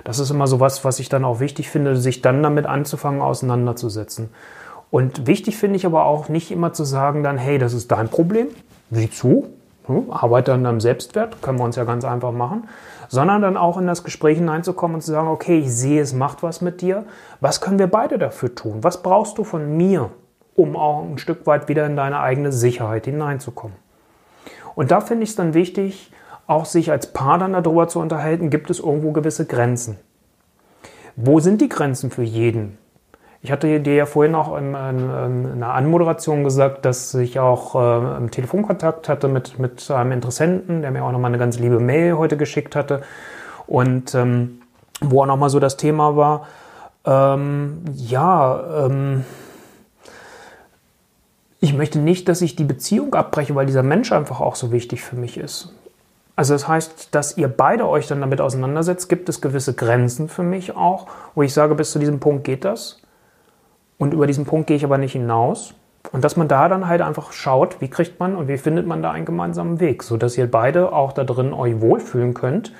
Das 0.04 0.20
ist 0.20 0.30
immer 0.30 0.48
so 0.48 0.60
was, 0.60 0.86
was 0.86 1.00
ich 1.00 1.10
dann 1.10 1.26
auch 1.26 1.40
wichtig 1.40 1.70
finde, 1.70 1.96
sich 1.98 2.22
dann 2.22 2.44
damit 2.44 2.66
anzufangen, 2.66 3.22
auseinanderzusetzen. 3.22 4.30
Und 4.90 5.28
wichtig 5.28 5.58
finde 5.58 5.76
ich 5.78 5.86
aber 5.86 6.06
auch 6.06 6.30
nicht 6.30 6.52
immer 6.52 6.74
zu 6.74 6.84
sagen 6.84 7.24
dann, 7.24 7.38
hey, 7.38 7.58
das 7.58 7.74
ist 7.74 7.92
dein 7.92 8.10
Problem, 8.10 8.48
sieh 8.90 9.10
zu, 9.10 9.48
hm, 9.88 10.12
arbeite 10.12 10.54
an 10.54 10.64
deinem 10.64 10.80
Selbstwert, 10.80 11.42
können 11.42 11.58
wir 11.58 11.66
uns 11.66 11.76
ja 11.76 11.84
ganz 11.84 12.06
einfach 12.06 12.32
machen, 12.32 12.68
sondern 13.08 13.42
dann 13.42 13.58
auch 13.58 13.78
in 13.78 13.88
das 13.88 14.04
Gespräch 14.04 14.38
hineinzukommen 14.38 14.96
und 14.96 15.02
zu 15.02 15.12
sagen, 15.12 15.28
okay, 15.28 15.60
ich 15.60 15.74
sehe, 15.74 16.02
es 16.02 16.14
macht 16.14 16.44
was 16.44 16.62
mit 16.62 16.82
dir, 16.82 17.06
was 17.40 17.62
können 17.62 17.80
wir 17.80 17.88
beide 17.88 18.18
dafür 18.18 18.54
tun? 18.54 18.84
Was 18.84 19.02
brauchst 19.02 19.38
du 19.38 19.44
von 19.44 19.78
mir, 19.78 20.12
um 20.56 20.76
auch 20.76 21.04
ein 21.04 21.18
Stück 21.18 21.48
weit 21.48 21.70
wieder 21.70 21.86
in 21.86 21.96
deine 21.96 22.20
eigene 22.20 22.52
Sicherheit 22.52 23.06
hineinzukommen? 23.06 23.78
Und 24.76 24.92
da 24.92 25.02
finde 25.02 25.24
ich 25.24 25.32
es 25.32 25.36
dann 25.36 25.54
wichtig, 25.54 26.12
auch 26.48 26.66
sich 26.66 26.92
als 26.92 27.14
Paar 27.14 27.40
dann 27.40 27.54
darüber 27.54 27.88
zu 27.88 28.00
unterhalten, 28.00 28.50
gibt 28.50 28.70
es 28.70 28.80
irgendwo 28.80 29.12
gewisse 29.12 29.46
Grenzen. 29.46 29.98
Wo 31.16 31.40
sind 31.40 31.62
die 31.62 31.70
Grenzen 31.70 32.12
für 32.12 32.24
jeden? 32.24 32.78
Ich 33.42 33.52
hatte 33.52 33.80
dir 33.80 33.94
ja 33.94 34.06
vorhin 34.06 34.36
auch 34.36 34.58
in, 34.58 34.74
in, 34.74 35.10
in 35.10 35.64
einer 35.64 35.74
Anmoderation 35.74 36.44
gesagt, 36.44 36.86
dass 36.86 37.14
ich 37.14 37.40
auch 37.40 37.76
äh, 37.76 38.28
Telefonkontakt 38.30 39.10
hatte 39.10 39.28
mit, 39.28 39.60
mit 39.60 39.90
einem 39.92 40.12
Interessenten, 40.12 40.82
der 40.82 40.92
mir 40.92 41.04
auch 41.04 41.12
nochmal 41.12 41.30
eine 41.30 41.38
ganz 41.38 41.60
liebe 41.60 41.80
Mail 41.80 42.18
heute 42.18 42.36
geschickt 42.36 42.76
hatte. 42.76 43.02
Und 43.68 44.16
ähm, 44.16 44.62
wo 45.02 45.22
auch 45.22 45.28
nochmal 45.28 45.50
so 45.50 45.60
das 45.60 45.78
Thema 45.78 46.16
war, 46.16 46.48
ähm, 47.06 47.84
ja, 47.94 48.86
ähm, 48.86 49.24
ich 51.60 51.74
möchte 51.74 52.00
nicht, 52.00 52.28
dass 52.30 52.42
ich 52.42 52.56
die 52.56 52.64
Beziehung 52.64 53.14
abbreche, 53.14 53.56
weil 53.56 53.66
dieser 53.66 53.84
Mensch 53.84 54.12
einfach 54.12 54.42
auch 54.42 54.56
so 54.56 54.72
wichtig 54.72 55.04
für 55.04 55.16
mich 55.16 55.38
ist. 55.38 55.74
Also 56.36 56.54
das 56.54 56.68
heißt, 56.68 57.16
dass 57.16 57.36
ihr 57.38 57.48
beide 57.48 57.88
euch 57.88 58.08
dann 58.08 58.22
damit 58.22 58.42
auseinandersetzt, 58.42 59.10
gibt 59.10 59.28
es 59.28 59.42
gewisse 59.42 59.74
Grenzen 59.74 60.30
für 60.30 60.44
mich 60.44 60.76
auch, 60.76 61.08
wo 61.34 61.42
ich 61.42 61.52
sage, 61.52 61.74
bis 61.74 61.92
zu 61.92 62.00
diesem 62.00 62.20
Punkt 62.20 62.44
geht 62.44 62.64
das. 62.64 63.00
Und 63.98 64.14
über 64.14 64.28
diesen 64.28 64.46
Punkt 64.46 64.68
gehe 64.68 64.78
ich 64.78 64.84
aber 64.84 64.98
nicht 64.98 65.14
hinaus. 65.14 65.74
Und 66.12 66.24
dass 66.24 66.38
man 66.38 66.48
da 66.48 66.70
dann 66.70 66.88
halt 66.88 67.02
einfach 67.02 67.32
schaut, 67.32 67.82
wie 67.82 67.90
kriegt 67.90 68.20
man 68.20 68.36
und 68.36 68.48
wie 68.48 68.58
findet 68.58 68.88
man 68.88 69.02
da 69.02 69.12
einen 69.12 69.26
gemeinsamen 69.26 69.80
Weg, 69.80 70.04
sodass 70.04 70.38
ihr 70.38 70.50
beide 70.50 70.94
auch 70.94 71.12
da 71.12 71.24
drin 71.24 71.54
euch 71.54 71.82
wohlfühlen 71.82 72.34
könnt 72.34 72.72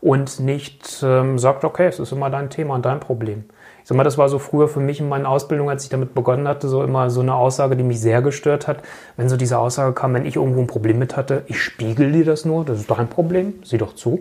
und 0.00 0.40
nicht 0.40 1.02
ähm, 1.02 1.38
sagt, 1.38 1.64
okay, 1.64 1.86
es 1.86 1.98
ist 1.98 2.12
immer 2.12 2.30
dein 2.30 2.50
Thema 2.50 2.74
und 2.74 2.84
dein 2.84 3.00
Problem. 3.00 3.44
Ich 3.82 3.88
sag 3.88 3.96
mal, 3.96 4.04
das 4.04 4.18
war 4.18 4.28
so 4.28 4.38
früher 4.38 4.68
für 4.68 4.80
mich 4.80 5.00
in 5.00 5.08
meiner 5.08 5.28
Ausbildung, 5.28 5.70
als 5.70 5.84
ich 5.84 5.90
damit 5.90 6.14
begonnen 6.14 6.48
hatte, 6.48 6.68
so 6.68 6.82
immer 6.82 7.08
so 7.10 7.20
eine 7.20 7.34
Aussage, 7.34 7.76
die 7.76 7.84
mich 7.84 8.00
sehr 8.00 8.20
gestört 8.22 8.66
hat. 8.66 8.78
Wenn 9.16 9.28
so 9.28 9.36
diese 9.36 9.58
Aussage 9.58 9.92
kam, 9.92 10.14
wenn 10.14 10.26
ich 10.26 10.36
irgendwo 10.36 10.60
ein 10.60 10.66
Problem 10.66 10.98
mit 10.98 11.16
hatte, 11.16 11.42
ich 11.46 11.60
spiegel 11.62 12.12
dir 12.12 12.24
das 12.24 12.44
nur, 12.44 12.64
das 12.64 12.80
ist 12.80 12.90
dein 12.90 13.08
Problem, 13.08 13.54
sieh 13.64 13.78
doch 13.78 13.94
zu. 13.94 14.20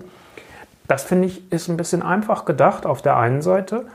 Das 0.87 1.03
finde 1.03 1.27
ich 1.27 1.51
ist 1.51 1.67
ein 1.67 1.77
bisschen 1.77 2.03
einfach 2.03 2.45
gedacht 2.45 2.85
auf 2.85 3.01
der 3.01 3.17
einen 3.17 3.41
Seite. 3.41 3.85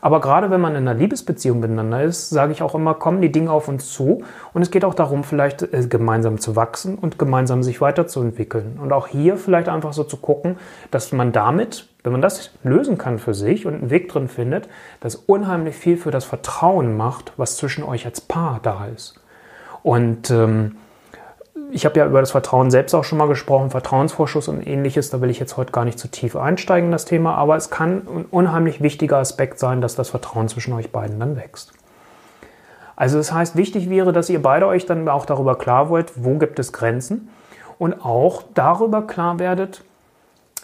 Aber 0.00 0.20
gerade 0.20 0.50
wenn 0.50 0.60
man 0.60 0.74
in 0.74 0.88
einer 0.88 0.98
Liebesbeziehung 0.98 1.60
miteinander 1.60 2.02
ist, 2.02 2.30
sage 2.30 2.52
ich 2.52 2.62
auch 2.62 2.74
immer, 2.74 2.94
kommen 2.94 3.20
die 3.20 3.32
Dinge 3.32 3.50
auf 3.50 3.68
uns 3.68 3.92
zu. 3.92 4.22
Und 4.52 4.62
es 4.62 4.70
geht 4.70 4.84
auch 4.84 4.94
darum, 4.94 5.24
vielleicht 5.24 5.62
äh, 5.62 5.86
gemeinsam 5.88 6.38
zu 6.38 6.56
wachsen 6.56 6.96
und 6.96 7.18
gemeinsam 7.18 7.62
sich 7.62 7.80
weiterzuentwickeln. 7.80 8.78
Und 8.80 8.92
auch 8.92 9.06
hier 9.06 9.36
vielleicht 9.36 9.68
einfach 9.68 9.92
so 9.92 10.04
zu 10.04 10.16
gucken, 10.16 10.56
dass 10.90 11.12
man 11.12 11.32
damit, 11.32 11.88
wenn 12.02 12.12
man 12.12 12.22
das 12.22 12.50
lösen 12.62 12.98
kann 12.98 13.18
für 13.18 13.34
sich 13.34 13.66
und 13.66 13.74
einen 13.74 13.90
Weg 13.90 14.08
drin 14.08 14.28
findet, 14.28 14.68
das 15.00 15.16
unheimlich 15.16 15.76
viel 15.76 15.96
für 15.96 16.10
das 16.10 16.24
Vertrauen 16.24 16.96
macht, 16.96 17.32
was 17.36 17.56
zwischen 17.56 17.84
euch 17.84 18.06
als 18.06 18.20
Paar 18.20 18.60
da 18.62 18.86
ist. 18.86 19.20
Und 19.82 20.30
ähm, 20.30 20.76
ich 21.72 21.84
habe 21.84 21.98
ja 21.98 22.06
über 22.06 22.20
das 22.20 22.30
Vertrauen 22.30 22.70
selbst 22.70 22.94
auch 22.94 23.04
schon 23.04 23.18
mal 23.18 23.28
gesprochen, 23.28 23.70
Vertrauensvorschuss 23.70 24.48
und 24.48 24.66
ähnliches. 24.66 25.10
Da 25.10 25.20
will 25.20 25.30
ich 25.30 25.38
jetzt 25.38 25.56
heute 25.56 25.72
gar 25.72 25.84
nicht 25.84 25.98
zu 25.98 26.08
tief 26.08 26.36
einsteigen 26.36 26.86
in 26.86 26.92
das 26.92 27.04
Thema, 27.04 27.34
aber 27.34 27.56
es 27.56 27.70
kann 27.70 28.02
ein 28.06 28.24
unheimlich 28.30 28.82
wichtiger 28.82 29.18
Aspekt 29.18 29.58
sein, 29.58 29.80
dass 29.80 29.94
das 29.94 30.10
Vertrauen 30.10 30.48
zwischen 30.48 30.72
euch 30.72 30.90
beiden 30.90 31.18
dann 31.20 31.36
wächst. 31.36 31.72
Also 32.96 33.16
das 33.16 33.32
heißt, 33.32 33.56
wichtig 33.56 33.88
wäre, 33.88 34.12
dass 34.12 34.28
ihr 34.28 34.42
beide 34.42 34.66
euch 34.66 34.84
dann 34.84 35.08
auch 35.08 35.24
darüber 35.24 35.56
klar 35.56 35.88
wollt, 35.88 36.12
wo 36.16 36.36
gibt 36.36 36.58
es 36.58 36.72
Grenzen 36.72 37.30
und 37.78 38.04
auch 38.04 38.42
darüber 38.54 39.06
klar 39.06 39.38
werdet, 39.38 39.82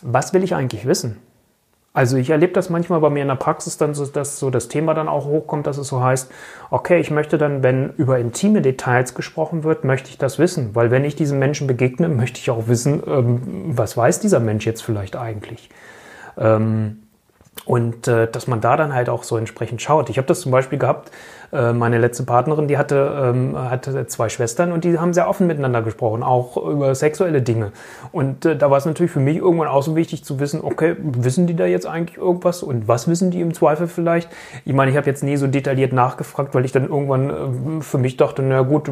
was 0.03 0.35
will 0.35 0.45
ich 0.45 0.55
eigentlich 0.55 0.87
wissen? 0.87 1.23
Also 1.97 2.19
ich 2.19 2.29
erlebe 2.29 2.53
das 2.53 2.69
manchmal 2.69 3.01
bei 3.01 3.09
mir 3.09 3.23
in 3.23 3.29
der 3.29 3.37
Praxis 3.37 3.79
dann 3.79 3.95
so, 3.95 4.05
dass 4.05 4.39
so 4.39 4.51
das 4.51 4.69
Thema 4.69 4.93
dann 4.93 5.09
auch 5.09 5.25
hochkommt, 5.25 5.67
dass 5.67 5.79
es 5.79 5.89
so 5.89 6.03
heißt, 6.03 6.31
okay, 6.69 7.01
ich 7.01 7.11
möchte 7.11 7.39
dann, 7.39 7.63
wenn 7.63 7.89
über 7.97 8.19
intime 8.19 8.61
Details 8.61 9.15
gesprochen 9.15 9.65
wird, 9.65 9.85
möchte 9.85 10.11
ich 10.11 10.19
das 10.19 10.39
wissen, 10.39 10.75
weil 10.75 10.91
wenn 10.91 11.07
ich 11.07 11.17
diesem 11.17 11.39
Menschen 11.39 11.67
begegne, 11.67 12.09
möchte 12.11 12.39
ich 12.39 12.51
auch 12.51 12.69
wissen, 12.69 13.03
ähm, 13.07 13.41
was 13.69 13.97
weiß 13.97 14.21
dieser 14.21 14.41
Mensch 14.41 14.67
jetzt 14.67 14.83
vielleicht 14.83 15.17
eigentlich. 15.17 15.71
Ähm, 16.37 16.99
Und 17.65 18.07
äh, 18.07 18.31
dass 18.31 18.47
man 18.47 18.61
da 18.61 18.77
dann 18.77 18.95
halt 18.95 19.09
auch 19.09 19.25
so 19.25 19.37
entsprechend 19.37 19.83
schaut. 19.83 20.09
Ich 20.11 20.19
habe 20.19 20.29
das 20.29 20.41
zum 20.41 20.53
Beispiel 20.53 20.79
gehabt, 20.79 21.11
äh, 21.53 21.73
meine 21.73 21.99
letzte 21.99 22.23
Partnerin, 22.25 22.69
die 22.69 22.79
hatte, 22.79 23.33
ähm, 23.35 23.59
hatte 23.59 24.07
zwei 24.07 24.29
Schwestern 24.29 24.73
und 24.73 24.85
die 24.85 24.99
haben 24.99 25.15
sehr 25.15 25.29
offen 25.29 25.47
miteinander 25.47 25.83
gesprochen, 25.83 26.23
auch 26.23 26.57
über 26.57 26.95
sexuelle 26.95 27.43
Dinge. 27.43 27.73
Und 28.13 28.45
äh, 28.45 28.57
da 28.57 28.71
war 28.71 28.79
es 28.79 28.85
natürlich 28.85 29.11
für 29.11 29.21
mich 29.21 29.39
irgendwann 29.39 29.69
auch 29.69 29.83
so 29.83 29.97
wichtig 29.97 30.25
zu 30.25 30.39
wissen, 30.39 30.61
okay, 30.63 30.97
wissen 30.99 31.47
die 31.47 31.57
da 31.57 31.67
jetzt 31.67 31.87
eigentlich 31.87 32.19
irgendwas 32.19 32.63
und 32.63 32.89
was 32.89 33.09
wissen 33.09 33.31
die 33.31 33.41
im 33.41 33.55
Zweifel 33.55 33.89
vielleicht? 33.89 34.29
Ich 34.65 34.75
meine, 34.75 34.91
ich 34.91 34.97
habe 34.97 35.07
jetzt 35.07 35.23
nie 35.23 35.37
so 35.37 35.47
detailliert 35.47 35.93
nachgefragt, 35.93 36.55
weil 36.55 36.65
ich 36.65 36.73
dann 36.73 36.89
irgendwann 36.89 37.31
äh, 37.79 37.83
für 37.83 37.99
mich 37.99 38.17
dachte, 38.17 38.43
na 38.43 38.63
gut, 38.63 38.91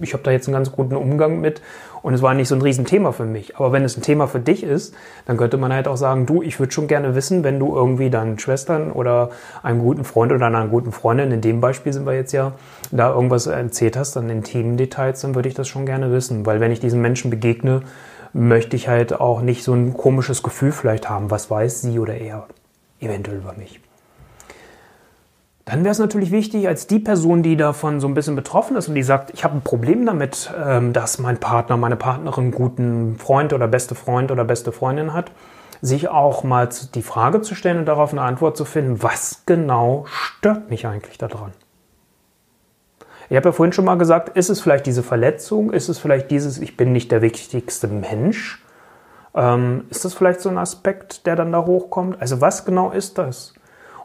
ich 0.00 0.12
habe 0.12 0.22
da 0.22 0.30
jetzt 0.30 0.46
einen 0.46 0.54
ganz 0.54 0.72
guten 0.72 0.96
Umgang 0.96 1.40
mit 1.40 1.60
und 2.04 2.12
es 2.12 2.20
war 2.20 2.34
nicht 2.34 2.48
so 2.48 2.54
ein 2.54 2.60
Riesenthema 2.60 3.12
für 3.12 3.24
mich. 3.24 3.56
Aber 3.56 3.72
wenn 3.72 3.82
es 3.82 3.96
ein 3.96 4.02
Thema 4.02 4.26
für 4.26 4.38
dich 4.38 4.62
ist, 4.62 4.94
dann 5.24 5.38
könnte 5.38 5.56
man 5.56 5.72
halt 5.72 5.88
auch 5.88 5.96
sagen, 5.96 6.26
du, 6.26 6.42
ich 6.42 6.60
würde 6.60 6.70
schon 6.70 6.86
gerne 6.86 7.14
wissen, 7.14 7.44
wenn 7.44 7.58
du 7.58 7.74
irgendwie 7.74 8.10
deinen 8.10 8.38
Schwestern 8.38 8.92
oder 8.92 9.30
einem 9.62 9.78
guten 9.78 10.04
Freund 10.04 10.30
oder 10.30 10.44
einer 10.46 10.68
guten 10.68 10.92
Freundin, 10.92 11.32
in 11.32 11.40
dem 11.40 11.62
Beispiel 11.62 11.94
sind 11.94 12.04
wir 12.04 12.12
jetzt 12.12 12.32
ja, 12.32 12.52
da 12.90 13.14
irgendwas 13.14 13.46
erzählt 13.46 13.96
hast, 13.96 14.16
dann 14.16 14.28
in 14.28 14.42
Themendetails, 14.42 15.22
dann 15.22 15.34
würde 15.34 15.48
ich 15.48 15.54
das 15.54 15.66
schon 15.66 15.86
gerne 15.86 16.12
wissen. 16.12 16.44
Weil 16.44 16.60
wenn 16.60 16.72
ich 16.72 16.80
diesen 16.80 17.00
Menschen 17.00 17.30
begegne, 17.30 17.80
möchte 18.34 18.76
ich 18.76 18.86
halt 18.86 19.18
auch 19.18 19.40
nicht 19.40 19.64
so 19.64 19.72
ein 19.72 19.94
komisches 19.94 20.42
Gefühl 20.42 20.72
vielleicht 20.72 21.08
haben, 21.08 21.30
was 21.30 21.50
weiß 21.50 21.80
sie 21.80 21.98
oder 21.98 22.18
er 22.18 22.48
eventuell 23.00 23.38
über 23.38 23.54
mich. 23.54 23.80
Dann 25.64 25.82
wäre 25.82 25.92
es 25.92 25.98
natürlich 25.98 26.30
wichtig, 26.30 26.68
als 26.68 26.86
die 26.86 26.98
Person, 26.98 27.42
die 27.42 27.56
davon 27.56 27.98
so 27.98 28.06
ein 28.06 28.14
bisschen 28.14 28.36
betroffen 28.36 28.76
ist 28.76 28.88
und 28.88 28.94
die 28.94 29.02
sagt, 29.02 29.30
ich 29.32 29.44
habe 29.44 29.56
ein 29.56 29.62
Problem 29.62 30.04
damit, 30.04 30.52
ähm, 30.62 30.92
dass 30.92 31.18
mein 31.18 31.38
Partner, 31.38 31.78
meine 31.78 31.96
Partnerin 31.96 32.44
einen 32.44 32.52
guten 32.52 33.16
Freund 33.16 33.52
oder 33.54 33.66
beste 33.66 33.94
Freund 33.94 34.30
oder 34.30 34.44
beste 34.44 34.72
Freundin 34.72 35.14
hat, 35.14 35.30
sich 35.80 36.08
auch 36.08 36.44
mal 36.44 36.68
die 36.94 37.02
Frage 37.02 37.40
zu 37.40 37.54
stellen 37.54 37.78
und 37.78 37.86
darauf 37.86 38.12
eine 38.12 38.22
Antwort 38.22 38.56
zu 38.56 38.66
finden, 38.66 39.02
was 39.02 39.42
genau 39.46 40.04
stört 40.06 40.68
mich 40.68 40.86
eigentlich 40.86 41.16
daran? 41.16 41.52
Ich 43.30 43.36
habe 43.36 43.48
ja 43.48 43.52
vorhin 43.52 43.72
schon 43.72 43.86
mal 43.86 43.96
gesagt, 43.96 44.36
ist 44.36 44.50
es 44.50 44.60
vielleicht 44.60 44.84
diese 44.84 45.02
Verletzung? 45.02 45.72
Ist 45.72 45.88
es 45.88 45.98
vielleicht 45.98 46.30
dieses, 46.30 46.58
ich 46.58 46.76
bin 46.76 46.92
nicht 46.92 47.10
der 47.10 47.22
wichtigste 47.22 47.88
Mensch? 47.88 48.62
Ähm, 49.34 49.84
ist 49.88 50.04
das 50.04 50.12
vielleicht 50.12 50.42
so 50.42 50.50
ein 50.50 50.58
Aspekt, 50.58 51.26
der 51.26 51.34
dann 51.34 51.52
da 51.52 51.64
hochkommt? 51.64 52.20
Also 52.20 52.42
was 52.42 52.66
genau 52.66 52.90
ist 52.90 53.16
das? 53.16 53.54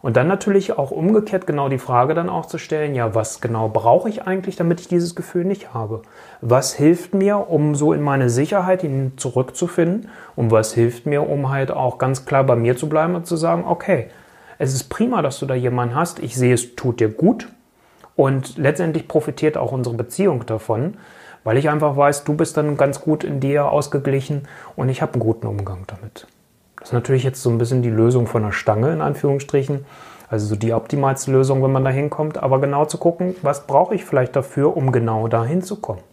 Und 0.02 0.16
dann 0.16 0.28
natürlich 0.28 0.78
auch 0.78 0.92
umgekehrt 0.92 1.46
genau 1.46 1.68
die 1.68 1.78
Frage 1.78 2.14
dann 2.14 2.30
auch 2.30 2.46
zu 2.46 2.58
stellen, 2.58 2.96
ja, 2.96 3.14
was 3.16 3.42
genau 3.42 3.68
brauche 3.68 4.08
ich 4.08 4.24
eigentlich, 4.24 4.56
damit 4.56 4.80
ich 4.80 4.88
dieses 4.88 5.14
Gefühl 5.14 5.44
nicht 5.44 5.74
habe? 5.74 6.04
Was 6.42 6.74
hilft 6.74 7.14
mir, 7.14 7.50
um 7.50 7.76
so 7.76 7.92
in 7.92 8.02
meine 8.02 8.30
Sicherheit 8.30 8.86
zurückzufinden? 9.18 10.10
Und 10.36 10.52
was 10.52 10.74
hilft 10.74 11.06
mir, 11.06 11.30
um 11.30 11.50
halt 11.50 11.72
auch 11.72 11.98
ganz 11.98 12.26
klar 12.26 12.46
bei 12.46 12.56
mir 12.56 12.78
zu 12.78 12.88
bleiben 12.88 13.16
und 13.16 13.28
zu 13.28 13.36
sagen, 13.36 13.66
okay, 13.68 14.08
es 14.58 14.74
ist 14.74 14.90
prima, 14.90 15.22
dass 15.22 15.40
du 15.40 15.46
da 15.46 15.56
jemanden 15.56 15.96
hast. 15.96 16.20
Ich 16.20 16.36
sehe, 16.36 16.54
es 16.54 16.76
tut 16.76 17.00
dir 17.00 17.10
gut. 17.10 17.50
Und 18.16 18.58
letztendlich 18.58 19.08
profitiert 19.08 19.58
auch 19.58 19.72
unsere 19.72 19.96
Beziehung 19.96 20.46
davon, 20.46 20.98
weil 21.46 21.58
ich 21.58 21.70
einfach 21.70 21.96
weiß, 21.96 22.26
du 22.26 22.34
bist 22.34 22.58
dann 22.58 22.76
ganz 22.76 23.00
gut 23.02 23.24
in 23.24 23.40
dir 23.40 23.72
ausgeglichen 23.72 24.48
und 24.76 24.90
ich 24.90 25.02
habe 25.02 25.14
einen 25.14 25.22
guten 25.22 25.48
Umgang 25.48 25.86
damit. 25.88 26.28
Das 26.80 26.90
ist 26.90 26.94
natürlich 26.94 27.24
jetzt 27.24 27.44
so 27.44 27.50
ein 27.50 27.58
bisschen 27.58 27.82
die 27.82 27.90
Lösung 27.90 28.26
von 28.28 28.44
der 28.44 28.52
Stange 28.52 28.94
in 28.94 29.02
Anführungsstrichen. 29.02 29.86
Also 30.30 30.46
so 30.46 30.56
die 30.56 30.74
optimalste 30.74 31.32
Lösung, 31.32 31.64
wenn 31.64 31.72
man 31.72 31.84
da 31.84 31.90
hinkommt. 31.90 32.38
Aber 32.38 32.62
genau 32.62 32.86
zu 32.86 32.98
gucken, 32.98 33.36
was 33.42 33.66
brauche 33.66 33.96
ich 33.96 34.06
vielleicht 34.06 34.36
dafür, 34.36 34.78
um 34.78 34.92
genau 34.92 35.28
da 35.28 35.44
hinzukommen. 35.44 36.04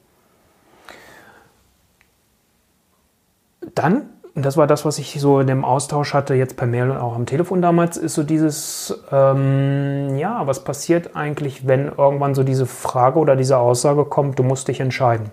Dann, 3.75 4.09
und 4.35 4.45
das 4.45 4.57
war 4.57 4.67
das, 4.67 4.87
was 4.87 4.99
ich 4.99 5.21
so 5.21 5.39
in 5.39 5.47
dem 5.47 5.65
Austausch 5.65 6.15
hatte, 6.15 6.35
jetzt 6.35 6.57
per 6.57 6.67
Mail 6.67 6.91
und 6.91 6.97
auch 6.97 7.15
am 7.15 7.27
Telefon 7.27 7.61
damals, 7.61 7.99
ist 7.99 8.15
so 8.15 8.23
dieses, 8.23 9.05
ähm, 9.13 10.17
ja, 10.17 10.47
was 10.47 10.65
passiert 10.65 11.15
eigentlich, 11.15 11.67
wenn 11.67 11.89
irgendwann 11.89 12.35
so 12.35 12.43
diese 12.43 12.65
Frage 12.65 13.19
oder 13.19 13.37
diese 13.37 13.59
Aussage 13.59 14.07
kommt, 14.07 14.39
du 14.39 14.43
musst 14.43 14.69
dich 14.69 14.81
entscheiden. 14.81 15.31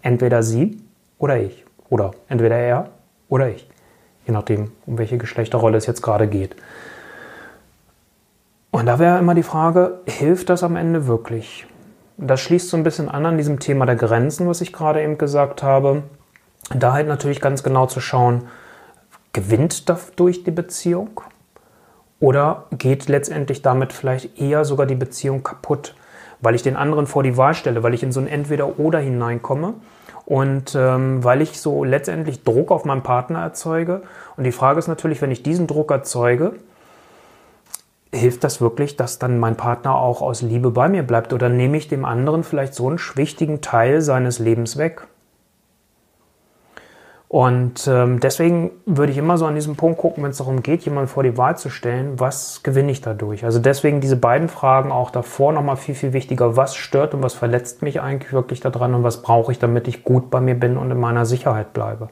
Entweder 0.00 0.42
sie 0.42 0.80
oder 1.18 1.38
ich. 1.40 1.64
Oder 1.90 2.12
entweder 2.28 2.56
er 2.56 2.88
oder 3.28 3.50
ich 3.50 3.68
je 4.26 4.32
nachdem, 4.32 4.72
um 4.86 4.98
welche 4.98 5.18
Geschlechterrolle 5.18 5.76
es 5.76 5.86
jetzt 5.86 6.02
gerade 6.02 6.26
geht. 6.26 6.56
Und 8.70 8.86
da 8.86 8.98
wäre 8.98 9.18
immer 9.18 9.34
die 9.34 9.42
Frage, 9.42 10.00
hilft 10.06 10.50
das 10.50 10.62
am 10.62 10.76
Ende 10.76 11.06
wirklich? 11.06 11.66
Das 12.16 12.40
schließt 12.40 12.68
so 12.68 12.76
ein 12.76 12.82
bisschen 12.82 13.08
an 13.08 13.26
an 13.26 13.36
diesem 13.36 13.60
Thema 13.60 13.86
der 13.86 13.96
Grenzen, 13.96 14.48
was 14.48 14.60
ich 14.60 14.72
gerade 14.72 15.02
eben 15.02 15.18
gesagt 15.18 15.62
habe. 15.62 16.02
Da 16.74 16.92
halt 16.92 17.06
natürlich 17.06 17.40
ganz 17.40 17.62
genau 17.62 17.86
zu 17.86 18.00
schauen, 18.00 18.48
gewinnt 19.32 19.88
dadurch 19.88 20.44
die 20.44 20.50
Beziehung? 20.50 21.20
Oder 22.20 22.64
geht 22.70 23.08
letztendlich 23.08 23.62
damit 23.62 23.92
vielleicht 23.92 24.40
eher 24.40 24.64
sogar 24.64 24.86
die 24.86 24.94
Beziehung 24.94 25.42
kaputt, 25.42 25.94
weil 26.40 26.54
ich 26.54 26.62
den 26.62 26.76
anderen 26.76 27.06
vor 27.06 27.22
die 27.22 27.36
Wahl 27.36 27.54
stelle, 27.54 27.82
weil 27.82 27.94
ich 27.94 28.02
in 28.02 28.12
so 28.12 28.20
ein 28.20 28.28
Entweder-Oder 28.28 28.98
hineinkomme 29.00 29.74
und 30.26 30.74
ähm, 30.74 31.22
weil 31.22 31.42
ich 31.42 31.60
so 31.60 31.84
letztendlich 31.84 32.44
Druck 32.44 32.70
auf 32.70 32.84
meinen 32.84 33.02
Partner 33.02 33.40
erzeuge. 33.40 34.02
Und 34.36 34.44
die 34.44 34.52
Frage 34.52 34.78
ist 34.78 34.88
natürlich, 34.88 35.20
wenn 35.20 35.30
ich 35.30 35.42
diesen 35.42 35.66
Druck 35.66 35.90
erzeuge, 35.90 36.54
hilft 38.12 38.44
das 38.44 38.60
wirklich, 38.60 38.96
dass 38.96 39.18
dann 39.18 39.38
mein 39.38 39.56
Partner 39.56 39.96
auch 39.96 40.22
aus 40.22 40.40
Liebe 40.40 40.70
bei 40.70 40.88
mir 40.88 41.02
bleibt? 41.02 41.32
Oder 41.32 41.48
nehme 41.48 41.76
ich 41.76 41.88
dem 41.88 42.04
anderen 42.04 42.44
vielleicht 42.44 42.74
so 42.74 42.88
einen 42.88 43.00
wichtigen 43.14 43.60
Teil 43.60 44.00
seines 44.00 44.38
Lebens 44.38 44.78
weg? 44.78 45.06
Und 47.34 47.88
ähm, 47.88 48.20
deswegen 48.20 48.70
würde 48.86 49.10
ich 49.10 49.18
immer 49.18 49.38
so 49.38 49.46
an 49.46 49.56
diesem 49.56 49.74
Punkt 49.74 49.98
gucken, 49.98 50.22
wenn 50.22 50.30
es 50.30 50.38
darum 50.38 50.62
geht, 50.62 50.84
jemanden 50.84 51.08
vor 51.08 51.24
die 51.24 51.36
Wahl 51.36 51.58
zu 51.58 51.68
stellen, 51.68 52.20
was 52.20 52.62
gewinne 52.62 52.92
ich 52.92 53.00
dadurch? 53.00 53.44
Also 53.44 53.58
deswegen 53.58 54.00
diese 54.00 54.14
beiden 54.14 54.48
Fragen 54.48 54.92
auch 54.92 55.10
davor 55.10 55.52
nochmal 55.52 55.76
viel, 55.76 55.96
viel 55.96 56.12
wichtiger. 56.12 56.56
Was 56.56 56.76
stört 56.76 57.12
und 57.12 57.24
was 57.24 57.34
verletzt 57.34 57.82
mich 57.82 58.00
eigentlich 58.00 58.32
wirklich 58.32 58.60
daran 58.60 58.94
und 58.94 59.02
was 59.02 59.20
brauche 59.20 59.50
ich, 59.50 59.58
damit 59.58 59.88
ich 59.88 60.04
gut 60.04 60.30
bei 60.30 60.40
mir 60.40 60.54
bin 60.54 60.76
und 60.76 60.92
in 60.92 61.00
meiner 61.00 61.26
Sicherheit 61.26 61.72
bleibe? 61.72 62.08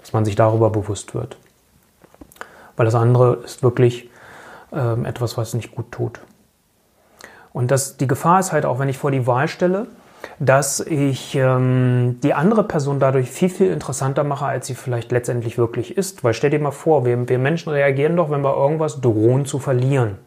Dass 0.00 0.14
man 0.14 0.24
sich 0.24 0.34
darüber 0.34 0.70
bewusst 0.70 1.14
wird. 1.14 1.36
Weil 2.78 2.86
das 2.86 2.94
andere 2.94 3.34
ist 3.44 3.62
wirklich 3.62 4.08
ähm, 4.72 5.04
etwas, 5.04 5.36
was 5.36 5.52
nicht 5.52 5.74
gut 5.74 5.92
tut. 5.92 6.20
Und 7.52 7.70
das, 7.70 7.98
die 7.98 8.08
Gefahr 8.08 8.40
ist 8.40 8.52
halt 8.52 8.64
auch, 8.64 8.78
wenn 8.78 8.88
ich 8.88 8.96
vor 8.96 9.10
die 9.10 9.26
Wahl 9.26 9.46
stelle, 9.46 9.88
dass 10.38 10.80
ich 10.80 11.34
ähm, 11.34 12.18
die 12.22 12.34
andere 12.34 12.64
Person 12.64 12.98
dadurch 12.98 13.30
viel, 13.30 13.48
viel 13.48 13.70
interessanter 13.70 14.24
mache, 14.24 14.46
als 14.46 14.66
sie 14.66 14.74
vielleicht 14.74 15.12
letztendlich 15.12 15.58
wirklich 15.58 15.96
ist. 15.96 16.24
Weil 16.24 16.34
stell 16.34 16.50
dir 16.50 16.58
mal 16.58 16.70
vor, 16.70 17.04
wir, 17.04 17.28
wir 17.28 17.38
Menschen 17.38 17.70
reagieren 17.70 18.16
doch, 18.16 18.30
wenn 18.30 18.42
wir 18.42 18.56
irgendwas 18.56 19.00
drohen 19.00 19.46
zu 19.46 19.58
verlieren. 19.58 20.18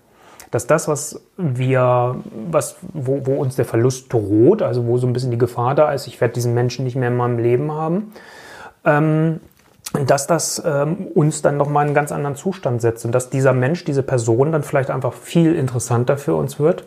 Dass 0.51 0.67
das, 0.67 0.87
was 0.87 1.21
wir, 1.37 2.15
was, 2.49 2.77
wo, 2.93 3.25
wo 3.25 3.35
uns 3.35 3.55
der 3.55 3.65
Verlust 3.65 4.11
droht, 4.13 4.61
also 4.61 4.85
wo 4.85 4.97
so 4.97 5.07
ein 5.07 5.13
bisschen 5.13 5.31
die 5.31 5.37
Gefahr 5.37 5.75
da 5.75 5.91
ist, 5.91 6.07
ich 6.07 6.21
werde 6.21 6.33
diesen 6.33 6.53
Menschen 6.53 6.85
nicht 6.85 6.95
mehr 6.95 7.09
in 7.09 7.17
meinem 7.17 7.39
Leben 7.39 7.71
haben, 7.71 8.13
ähm, 8.85 9.39
dass 10.05 10.27
das 10.27 10.61
ähm, 10.65 11.07
uns 11.13 11.41
dann 11.41 11.57
nochmal 11.57 11.83
in 11.83 11.89
einen 11.89 11.95
ganz 11.95 12.11
anderen 12.11 12.35
Zustand 12.35 12.81
setzt 12.81 13.05
und 13.05 13.11
dass 13.11 13.29
dieser 13.29 13.53
Mensch, 13.53 13.85
diese 13.85 14.03
Person 14.03 14.51
dann 14.51 14.63
vielleicht 14.63 14.89
einfach 14.89 15.13
viel 15.13 15.55
interessanter 15.55 16.17
für 16.17 16.35
uns 16.35 16.59
wird, 16.59 16.83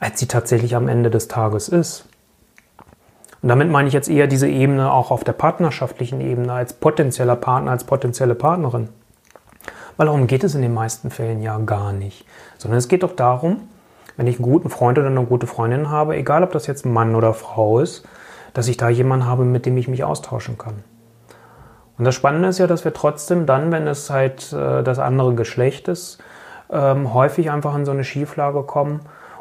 als 0.00 0.18
sie 0.18 0.26
tatsächlich 0.26 0.76
am 0.76 0.88
Ende 0.88 1.10
des 1.10 1.28
Tages 1.28 1.68
ist. 1.68 2.06
Und 3.42 3.48
damit 3.48 3.70
meine 3.70 3.88
ich 3.88 3.94
jetzt 3.94 4.10
eher 4.10 4.26
diese 4.26 4.48
Ebene 4.48 4.92
auch 4.92 5.10
auf 5.10 5.24
der 5.24 5.32
partnerschaftlichen 5.32 6.20
Ebene 6.20 6.52
als 6.52 6.74
potenzieller 6.74 7.36
Partner, 7.36 7.70
als 7.70 7.84
potenzielle 7.84 8.34
Partnerin. 8.34 8.88
Weil 9.96 10.06
darum 10.06 10.26
geht 10.26 10.44
es 10.44 10.54
in 10.54 10.62
den 10.62 10.74
meisten 10.74 11.10
Fällen 11.10 11.42
ja 11.42 11.58
gar 11.58 11.92
nicht. 11.92 12.26
Sondern 12.58 12.78
es 12.78 12.88
geht 12.88 13.02
doch 13.02 13.16
darum, 13.16 13.68
wenn 14.16 14.26
ich 14.26 14.36
einen 14.36 14.50
guten 14.50 14.68
Freund 14.68 14.98
oder 14.98 15.08
eine 15.08 15.24
gute 15.24 15.46
Freundin 15.46 15.88
habe, 15.88 16.16
egal 16.16 16.42
ob 16.42 16.52
das 16.52 16.66
jetzt 16.66 16.84
Mann 16.84 17.14
oder 17.14 17.32
Frau 17.32 17.80
ist, 17.80 18.06
dass 18.52 18.68
ich 18.68 18.76
da 18.76 18.88
jemanden 18.88 19.26
habe, 19.26 19.44
mit 19.44 19.64
dem 19.66 19.76
ich 19.76 19.88
mich 19.88 20.04
austauschen 20.04 20.58
kann. 20.58 20.84
Und 21.96 22.04
das 22.04 22.14
Spannende 22.14 22.48
ist 22.48 22.58
ja, 22.58 22.66
dass 22.66 22.84
wir 22.84 22.94
trotzdem 22.94 23.46
dann, 23.46 23.72
wenn 23.72 23.86
es 23.86 24.10
halt 24.10 24.52
äh, 24.52 24.82
das 24.82 24.98
andere 24.98 25.34
Geschlecht 25.34 25.88
ist, 25.88 26.18
ähm, 26.70 27.14
häufig 27.14 27.50
einfach 27.50 27.74
in 27.74 27.84
so 27.84 27.92
eine 27.92 28.04
Schieflage 28.04 28.62
kommen, 28.62 29.00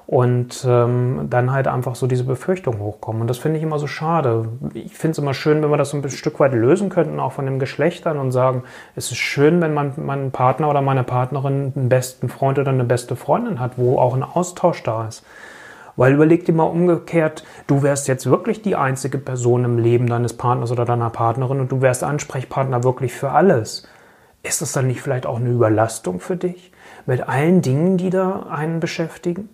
und 0.09 0.65
ähm, 0.67 1.27
dann 1.29 1.51
halt 1.51 1.67
einfach 1.67 1.93
so 1.93 2.07
diese 2.07 2.23
Befürchtungen 2.23 2.79
hochkommen. 2.79 3.21
Und 3.21 3.27
das 3.27 3.37
finde 3.37 3.57
ich 3.57 3.63
immer 3.63 3.77
so 3.77 3.85
schade. 3.85 4.49
Ich 4.73 4.95
finde 4.95 5.11
es 5.11 5.17
immer 5.19 5.35
schön, 5.35 5.61
wenn 5.61 5.69
wir 5.69 5.77
das 5.77 5.91
so 5.91 5.97
ein 5.97 6.09
Stück 6.09 6.39
weit 6.39 6.51
lösen 6.53 6.89
könnten, 6.89 7.19
auch 7.19 7.33
von 7.33 7.45
den 7.45 7.59
Geschlechtern 7.59 8.17
und 8.17 8.31
sagen, 8.31 8.63
es 8.95 9.11
ist 9.11 9.19
schön, 9.19 9.61
wenn 9.61 9.75
man 9.75 9.93
mein 9.97 10.31
Partner 10.31 10.67
oder 10.67 10.81
meine 10.81 11.03
Partnerin 11.03 11.73
einen 11.75 11.89
besten 11.89 12.27
Freund 12.27 12.57
oder 12.57 12.71
eine 12.71 12.85
beste 12.85 13.15
Freundin 13.15 13.59
hat, 13.59 13.73
wo 13.77 13.99
auch 13.99 14.15
ein 14.15 14.23
Austausch 14.23 14.81
da 14.81 15.07
ist. 15.07 15.23
Weil 15.95 16.15
überleg 16.15 16.43
dir 16.43 16.53
mal 16.53 16.63
umgekehrt, 16.63 17.43
du 17.67 17.83
wärst 17.83 18.07
jetzt 18.07 18.25
wirklich 18.25 18.63
die 18.63 18.75
einzige 18.75 19.19
Person 19.19 19.63
im 19.63 19.77
Leben 19.77 20.07
deines 20.07 20.33
Partners 20.33 20.71
oder 20.71 20.85
deiner 20.85 21.11
Partnerin 21.11 21.59
und 21.59 21.71
du 21.71 21.83
wärst 21.83 22.03
Ansprechpartner 22.03 22.83
wirklich 22.83 23.13
für 23.13 23.29
alles. 23.29 23.87
Ist 24.41 24.63
das 24.63 24.71
dann 24.71 24.87
nicht 24.87 25.03
vielleicht 25.03 25.27
auch 25.27 25.37
eine 25.37 25.49
Überlastung 25.49 26.19
für 26.19 26.35
dich 26.35 26.71
mit 27.05 27.29
allen 27.29 27.61
Dingen, 27.61 27.97
die 27.97 28.09
da 28.09 28.47
einen 28.49 28.79
beschäftigen? 28.79 29.49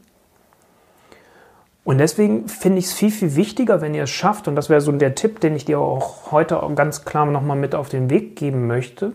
Und 1.86 2.00
deswegen 2.00 2.50
finde 2.50 2.80
ich 2.80 2.88
es 2.88 2.94
viel, 2.94 3.12
viel 3.12 3.38
wichtiger, 3.38 3.80
wenn 3.80 3.94
ihr 3.94 4.04
es 4.04 4.10
schafft, 4.10 4.50
und 4.50 4.58
das 4.58 4.70
wäre 4.70 4.82
so 4.82 4.92
der 4.92 5.16
Tipp, 5.16 5.40
den 5.40 5.56
ich 5.56 5.64
dir 5.64 5.80
auch 5.80 6.32
heute 6.32 6.60
ganz 6.76 7.06
klar 7.06 7.26
nochmal 7.26 7.56
mit 7.56 7.76
auf 7.76 7.88
den 7.88 8.10
Weg 8.10 8.36
geben 8.36 8.68
möchte, 8.68 9.14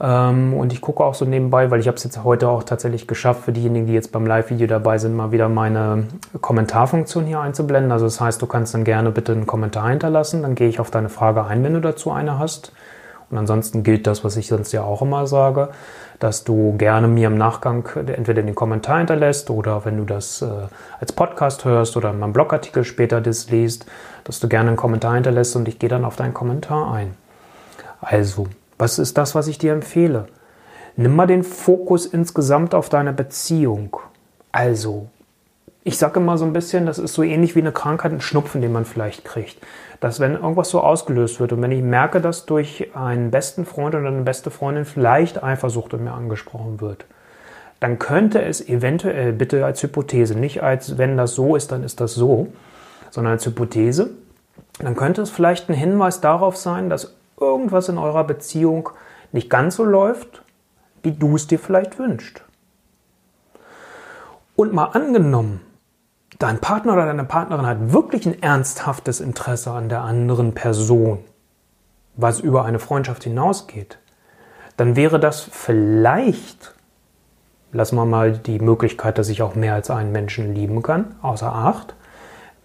Ähm, 0.00 0.54
und 0.54 0.72
ich 0.72 0.80
gucke 0.80 1.04
auch 1.04 1.14
so 1.14 1.26
nebenbei, 1.26 1.70
weil 1.70 1.78
ich 1.80 1.86
habe 1.86 1.98
es 1.98 2.04
jetzt 2.04 2.24
heute 2.24 2.48
auch 2.48 2.62
tatsächlich 2.62 3.06
geschafft, 3.06 3.44
für 3.44 3.52
diejenigen, 3.52 3.86
die 3.86 3.92
jetzt 3.92 4.12
beim 4.12 4.24
Live-Video 4.26 4.66
dabei 4.66 4.96
sind, 4.96 5.14
mal 5.14 5.30
wieder 5.30 5.50
meine 5.50 6.04
Kommentarfunktion 6.40 7.26
hier 7.26 7.40
einzublenden. 7.40 7.92
Also 7.92 8.06
das 8.06 8.18
heißt, 8.18 8.40
du 8.40 8.46
kannst 8.46 8.72
dann 8.72 8.84
gerne 8.84 9.10
bitte 9.10 9.32
einen 9.32 9.46
Kommentar 9.46 9.90
hinterlassen, 9.90 10.40
dann 10.42 10.54
gehe 10.54 10.68
ich 10.68 10.80
auf 10.80 10.90
deine 10.90 11.10
Frage 11.10 11.44
ein, 11.44 11.62
wenn 11.62 11.74
du 11.74 11.80
dazu 11.80 12.10
eine 12.10 12.38
hast. 12.38 12.72
Und 13.30 13.38
ansonsten 13.38 13.82
gilt 13.82 14.06
das, 14.06 14.24
was 14.24 14.36
ich 14.36 14.48
sonst 14.48 14.72
ja 14.72 14.82
auch 14.82 15.02
immer 15.02 15.26
sage, 15.26 15.68
dass 16.18 16.44
du 16.44 16.74
gerne 16.76 17.06
mir 17.06 17.28
im 17.28 17.38
Nachgang 17.38 17.88
entweder 17.94 18.42
den 18.42 18.54
Kommentar 18.54 18.98
hinterlässt 18.98 19.50
oder 19.50 19.84
wenn 19.84 19.98
du 19.98 20.04
das 20.04 20.42
äh, 20.42 20.48
als 20.98 21.12
Podcast 21.12 21.64
hörst 21.64 21.96
oder 21.96 22.10
in 22.10 22.18
meinem 22.18 22.32
Blogartikel 22.32 22.84
später 22.84 23.20
das 23.20 23.50
liest, 23.50 23.86
dass 24.24 24.40
du 24.40 24.48
gerne 24.48 24.68
einen 24.68 24.76
Kommentar 24.76 25.14
hinterlässt 25.14 25.54
und 25.54 25.68
ich 25.68 25.78
gehe 25.78 25.88
dann 25.88 26.04
auf 26.04 26.16
deinen 26.16 26.34
Kommentar 26.34 26.92
ein. 26.92 27.14
Also, 28.00 28.48
was 28.78 28.98
ist 28.98 29.16
das, 29.16 29.34
was 29.34 29.46
ich 29.46 29.58
dir 29.58 29.72
empfehle? 29.72 30.26
Nimm 30.96 31.14
mal 31.14 31.26
den 31.26 31.44
Fokus 31.44 32.06
insgesamt 32.06 32.74
auf 32.74 32.88
deine 32.88 33.12
Beziehung. 33.12 33.96
Also, 34.52 35.08
ich 35.82 35.96
sage 35.96 36.20
immer 36.20 36.36
so 36.36 36.44
ein 36.44 36.52
bisschen, 36.52 36.84
das 36.84 36.98
ist 36.98 37.14
so 37.14 37.22
ähnlich 37.22 37.56
wie 37.56 37.60
eine 37.60 37.72
Krankheit, 37.72 38.12
ein 38.12 38.20
Schnupfen, 38.20 38.60
den 38.60 38.72
man 38.72 38.84
vielleicht 38.84 39.24
kriegt. 39.24 39.58
Dass 40.00 40.20
wenn 40.20 40.34
irgendwas 40.34 40.70
so 40.70 40.80
ausgelöst 40.80 41.40
wird 41.40 41.52
und 41.52 41.62
wenn 41.62 41.72
ich 41.72 41.82
merke, 41.82 42.20
dass 42.20 42.46
durch 42.46 42.90
einen 42.94 43.30
besten 43.30 43.64
Freund 43.64 43.94
oder 43.94 44.08
eine 44.08 44.22
beste 44.22 44.50
Freundin 44.50 44.84
vielleicht 44.84 45.42
Eifersucht 45.42 45.94
in 45.94 46.04
mir 46.04 46.12
angesprochen 46.12 46.80
wird, 46.80 47.06
dann 47.80 47.98
könnte 47.98 48.42
es 48.42 48.66
eventuell, 48.68 49.32
bitte 49.32 49.64
als 49.64 49.82
Hypothese, 49.82 50.38
nicht 50.38 50.62
als 50.62 50.98
wenn 50.98 51.16
das 51.16 51.34
so 51.34 51.56
ist, 51.56 51.72
dann 51.72 51.82
ist 51.82 52.00
das 52.00 52.14
so, 52.14 52.48
sondern 53.10 53.32
als 53.32 53.46
Hypothese, 53.46 54.10
dann 54.78 54.96
könnte 54.96 55.22
es 55.22 55.30
vielleicht 55.30 55.70
ein 55.70 55.74
Hinweis 55.74 56.20
darauf 56.20 56.58
sein, 56.58 56.90
dass 56.90 57.14
irgendwas 57.40 57.88
in 57.88 57.96
eurer 57.96 58.24
Beziehung 58.24 58.90
nicht 59.32 59.48
ganz 59.48 59.76
so 59.76 59.84
läuft, 59.84 60.42
wie 61.02 61.12
du 61.12 61.36
es 61.36 61.46
dir 61.46 61.58
vielleicht 61.58 61.98
wünschst. 61.98 62.42
Und 64.56 64.74
mal 64.74 64.86
angenommen, 64.86 65.60
dein 66.38 66.60
Partner 66.60 66.92
oder 66.94 67.06
deine 67.06 67.24
Partnerin 67.24 67.66
hat 67.66 67.92
wirklich 67.92 68.26
ein 68.26 68.42
ernsthaftes 68.42 69.20
Interesse 69.20 69.72
an 69.72 69.88
der 69.88 70.02
anderen 70.02 70.54
Person, 70.54 71.18
was 72.16 72.40
über 72.40 72.64
eine 72.64 72.78
Freundschaft 72.78 73.24
hinausgeht, 73.24 73.98
dann 74.76 74.96
wäre 74.96 75.20
das 75.20 75.40
vielleicht, 75.40 76.74
lassen 77.72 77.96
wir 77.96 78.06
mal 78.06 78.32
die 78.32 78.60
Möglichkeit, 78.60 79.18
dass 79.18 79.28
ich 79.28 79.42
auch 79.42 79.54
mehr 79.54 79.74
als 79.74 79.90
einen 79.90 80.12
Menschen 80.12 80.54
lieben 80.54 80.82
kann, 80.82 81.16
außer 81.22 81.52
Acht, 81.52 81.94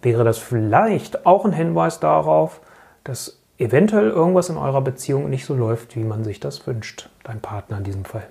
wäre 0.02 0.24
das 0.24 0.38
vielleicht 0.38 1.26
auch 1.26 1.44
ein 1.44 1.52
Hinweis 1.52 2.00
darauf, 2.00 2.60
dass 3.04 3.40
eventuell 3.58 4.10
irgendwas 4.10 4.48
in 4.48 4.56
eurer 4.56 4.82
Beziehung 4.82 5.30
nicht 5.30 5.46
so 5.46 5.54
läuft, 5.54 5.96
wie 5.96 6.04
man 6.04 6.24
sich 6.24 6.40
das 6.40 6.66
wünscht, 6.66 7.08
dein 7.24 7.40
Partner 7.40 7.78
in 7.78 7.84
diesem 7.84 8.04
Fall. 8.04 8.26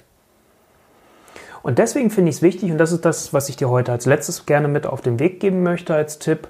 Und 1.65 1.79
deswegen 1.79 2.11
finde 2.11 2.29
ich 2.29 2.35
es 2.35 2.41
wichtig, 2.43 2.71
und 2.71 2.77
das 2.77 2.91
ist 2.91 3.05
das, 3.05 3.33
was 3.33 3.49
ich 3.49 3.55
dir 3.55 3.71
heute 3.71 3.91
als 3.91 4.05
letztes 4.05 4.45
gerne 4.45 4.67
mit 4.67 4.85
auf 4.85 5.01
den 5.01 5.17
Weg 5.19 5.39
geben 5.39 5.63
möchte 5.63 5.95
als 5.95 6.19
Tipp, 6.19 6.47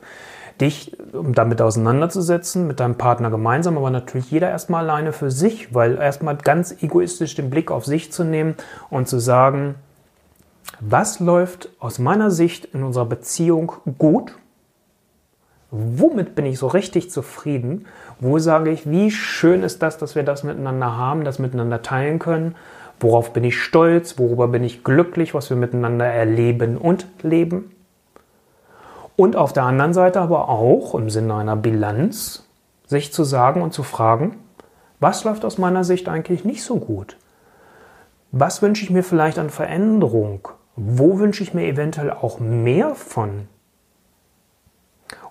dich 0.60 0.98
um 1.14 1.34
damit 1.34 1.62
auseinanderzusetzen, 1.62 2.68
mit 2.68 2.82
deinem 2.82 2.96
Partner 2.96 3.30
gemeinsam, 3.30 3.78
aber 3.78 3.92
natürlich 3.92 4.30
jeder 4.30 4.50
erstmal 4.50 4.84
alleine 4.84 5.14
für 5.14 5.32
sich, 5.32 5.74
weil 5.74 5.96
erstmal 6.00 6.36
ganz 6.36 6.84
egoistisch 6.84 7.34
den 7.34 7.50
Blick 7.50 7.72
auf 7.72 7.86
sich 7.86 8.12
zu 8.12 8.26
nehmen 8.26 8.56
und 8.90 9.08
zu 9.08 9.20
sagen, 9.20 9.76
was 10.82 11.22
läuft 11.22 11.70
aus 11.80 11.98
meiner 11.98 12.30
Sicht 12.30 12.66
in 12.74 12.84
unserer 12.84 13.06
Beziehung 13.06 13.72
gut 13.98 14.36
womit 15.72 16.36
bin 16.36 16.46
ich 16.46 16.58
so 16.58 16.68
richtig 16.68 17.12
zufrieden? 17.12 17.86
Wo 18.20 18.40
sage 18.40 18.72
ich, 18.72 18.90
wie 18.90 19.12
schön 19.12 19.64
ist 19.64 19.82
das, 19.82 19.98
dass 19.98 20.16
wir 20.16 20.24
das 20.24 20.44
miteinander 20.44 20.96
haben, 20.98 21.26
das 21.26 21.40
miteinander 21.40 21.82
teilen 21.82 22.20
können? 22.20 22.56
Worauf 23.00 23.34
bin 23.34 23.44
ich 23.44 23.62
stolz? 23.62 24.18
Worüber 24.18 24.48
bin 24.48 24.64
ich 24.64 24.84
glücklich, 24.84 25.34
was 25.34 25.50
wir 25.50 25.58
miteinander 25.58 26.06
erleben 26.06 26.78
und 26.78 27.08
leben? 27.22 27.72
Und 29.16 29.36
auf 29.36 29.54
der 29.54 29.64
anderen 29.64 29.94
Seite 29.94 30.22
aber 30.22 30.50
auch 30.50 30.96
im 30.96 31.10
Sinne 31.10 31.36
einer 31.36 31.56
Bilanz, 31.56 32.48
sich 32.86 33.14
zu 33.14 33.24
sagen 33.24 33.62
und 33.62 33.74
zu 33.74 33.84
fragen, 33.84 34.38
was 35.00 35.24
läuft 35.24 35.46
aus 35.46 35.58
meiner 35.58 35.84
Sicht 35.84 36.10
eigentlich 36.10 36.46
nicht 36.46 36.64
so 36.64 36.78
gut? 36.78 37.18
Was 38.32 38.62
wünsche 38.62 38.84
ich 38.84 38.90
mir 38.90 39.04
vielleicht 39.04 39.40
an 39.40 39.50
Veränderung? 39.50 40.48
Wo 40.76 41.20
wünsche 41.20 41.44
ich 41.44 41.54
mir 41.54 41.68
eventuell 41.68 42.12
auch 42.12 42.40
mehr 42.40 42.96
von? 42.96 43.48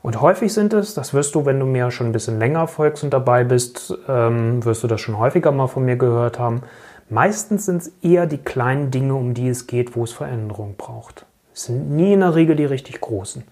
Und 0.00 0.20
häufig 0.20 0.52
sind 0.52 0.74
es, 0.74 0.94
das 0.94 1.14
wirst 1.14 1.34
du, 1.34 1.46
wenn 1.46 1.58
du 1.58 1.66
mir 1.66 1.90
schon 1.90 2.08
ein 2.08 2.12
bisschen 2.12 2.38
länger 2.38 2.66
folgst 2.66 3.04
und 3.04 3.12
dabei 3.12 3.42
bist, 3.44 3.96
ähm, 4.06 4.64
wirst 4.64 4.82
du 4.82 4.86
das 4.86 5.00
schon 5.00 5.18
häufiger 5.18 5.50
mal 5.50 5.66
von 5.66 5.84
mir 5.84 5.96
gehört 5.96 6.38
haben. 6.38 6.62
Meistens 7.10 7.66
sind 7.66 7.82
es 7.82 7.92
eher 8.02 8.26
die 8.26 8.38
kleinen 8.38 8.90
Dinge, 8.90 9.14
um 9.14 9.34
die 9.34 9.48
es 9.48 9.66
geht, 9.66 9.94
wo 9.94 10.04
es 10.04 10.12
Veränderung 10.12 10.76
braucht. 10.76 11.26
Es 11.54 11.64
sind 11.64 11.90
nie 11.90 12.12
in 12.14 12.20
der 12.20 12.34
Regel 12.34 12.56
die 12.56 12.64
richtig 12.64 13.00
großen. 13.00 13.44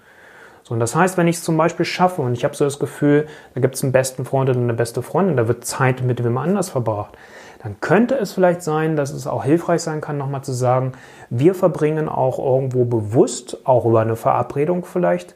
So, 0.63 0.75
und 0.75 0.81
das 0.81 0.95
heißt, 0.95 1.17
wenn 1.19 1.29
ich 1.29 1.37
es 1.37 1.45
zum 1.45 1.57
Beispiel 1.57 1.85
schaffe 1.85 2.23
und 2.23 2.33
ich 2.35 2.45
habe 2.45 2.55
so 2.55 2.65
das 2.65 2.79
Gefühl, 2.79 3.27
da 3.55 3.61
gibt 3.61 3.75
es 3.75 3.83
einen 3.83 3.93
besten 3.93 4.25
Freund 4.25 4.49
oder 4.49 4.59
eine 4.59 4.75
beste 4.75 5.03
Freundin, 5.03 5.37
da 5.37 5.49
wird 5.49 5.65
Zeit 5.65 6.03
mit 6.03 6.23
wem 6.25 6.39
anders 6.39 6.71
verbracht, 6.71 7.17
dann 7.63 7.81
könnte 7.81 8.17
es 8.17 8.33
vielleicht 8.33 8.63
sein, 8.63 8.97
dass 8.97 9.13
es 9.13 9.27
auch 9.27 9.45
hilfreich 9.45 9.83
sein 9.83 10.01
kann, 10.01 10.19
nochmal 10.19 10.43
zu 10.43 10.53
sagen, 10.53 10.93
wir 11.31 11.55
verbringen 11.55 12.09
auch 12.09 12.39
irgendwo 12.39 12.85
bewusst, 12.85 13.59
auch 13.65 13.85
über 13.85 14.01
eine 14.01 14.17
Verabredung 14.17 14.85
vielleicht, 14.85 15.35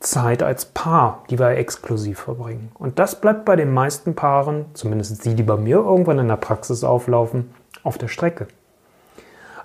Zeit 0.00 0.42
als 0.42 0.66
Paar, 0.66 1.24
die 1.28 1.38
wir 1.38 1.50
exklusiv 1.50 2.20
verbringen. 2.20 2.70
Und 2.78 2.98
das 2.98 3.20
bleibt 3.20 3.44
bei 3.44 3.56
den 3.56 3.72
meisten 3.72 4.14
Paaren, 4.14 4.66
zumindest 4.74 5.24
die, 5.24 5.34
die 5.34 5.42
bei 5.42 5.56
mir 5.56 5.76
irgendwann 5.76 6.20
in 6.20 6.28
der 6.28 6.36
Praxis 6.36 6.84
auflaufen, 6.84 7.50
auf 7.82 7.98
der 7.98 8.08
Strecke. 8.08 8.46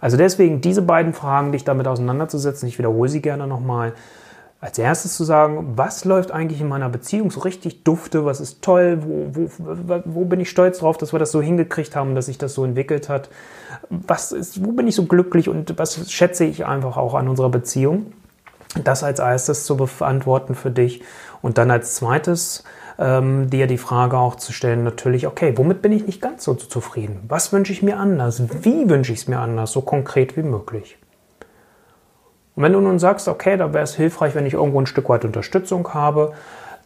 Also 0.02 0.18
deswegen 0.18 0.60
diese 0.60 0.82
beiden 0.82 1.14
Fragen, 1.14 1.52
dich 1.52 1.64
damit 1.64 1.88
auseinanderzusetzen, 1.88 2.68
ich 2.68 2.78
wiederhole 2.78 3.10
sie 3.10 3.22
gerne 3.22 3.48
nochmal. 3.48 3.94
Als 4.60 4.80
erstes 4.80 5.16
zu 5.16 5.24
sagen, 5.24 5.74
was 5.76 6.04
läuft 6.06 6.32
eigentlich 6.32 6.62
in 6.62 6.70
meiner 6.70 6.90
Beziehung 6.90 7.30
so 7.32 7.42
richtig 7.42 7.84
dufte, 7.84 8.26
was 8.26 8.40
ist 8.40 8.62
toll, 8.62 9.00
wo, 9.02 9.28
wo, 9.34 10.02
wo 10.06 10.26
bin 10.26 10.40
ich 10.40 10.50
stolz 10.50 10.80
drauf, 10.80 10.98
dass 10.98 11.14
wir 11.14 11.20
das 11.20 11.32
so 11.32 11.42
hingekriegt 11.42 11.96
haben, 11.96 12.16
dass 12.16 12.26
sich 12.28 12.38
das 12.38 12.54
so 12.54 12.64
entwickelt 12.64 13.08
hat, 13.08 13.30
was 13.90 14.32
ist, 14.32 14.66
wo 14.66 14.72
bin 14.72 14.88
ich 14.88 14.96
so 14.96 15.06
glücklich 15.06 15.48
und 15.48 15.78
was 15.78 16.10
schätze 16.12 16.46
ich 16.46 16.66
einfach 16.66 16.98
auch 16.98 17.14
an 17.14 17.28
unserer 17.28 17.50
Beziehung. 17.50 18.14
Das 18.82 19.04
als 19.04 19.20
erstes 19.20 19.66
zu 19.66 19.78
beantworten 19.78 20.56
für 20.56 20.72
dich 20.72 21.04
und 21.42 21.58
dann 21.58 21.70
als 21.70 21.96
zweites 21.96 22.64
ähm, 22.98 23.50
dir 23.50 23.68
die 23.68 23.78
Frage 23.78 24.18
auch 24.18 24.36
zu 24.36 24.52
stellen, 24.52 24.84
natürlich, 24.84 25.28
okay, 25.28 25.54
womit 25.58 25.82
bin 25.82 25.92
ich 25.92 26.06
nicht 26.06 26.22
ganz 26.22 26.44
so 26.44 26.54
zufrieden? 26.54 27.22
Was 27.28 27.54
wünsche 27.54 27.74
ich 27.74 27.84
mir 27.84 27.98
anders? 27.98 28.42
Wie 28.64 28.90
wünsche 28.90 29.14
ich 29.14 29.20
es 29.20 29.28
mir 29.28 29.40
anders? 29.40 29.72
So 29.72 29.82
konkret 29.82 30.38
wie 30.38 30.44
möglich. 30.44 30.98
Und 32.56 32.64
wenn 32.64 32.74
du 32.74 32.82
nun 32.82 33.00
sagst, 33.00 33.28
okay, 33.28 33.58
da 33.58 33.74
wäre 33.74 33.84
es 33.84 33.96
hilfreich, 33.96 34.36
wenn 34.36 34.46
ich 34.46 34.54
irgendwo 34.54 34.80
ein 34.80 34.86
Stück 34.86 35.10
weit 35.10 35.26
Unterstützung 35.26 35.94
habe, 35.94 36.34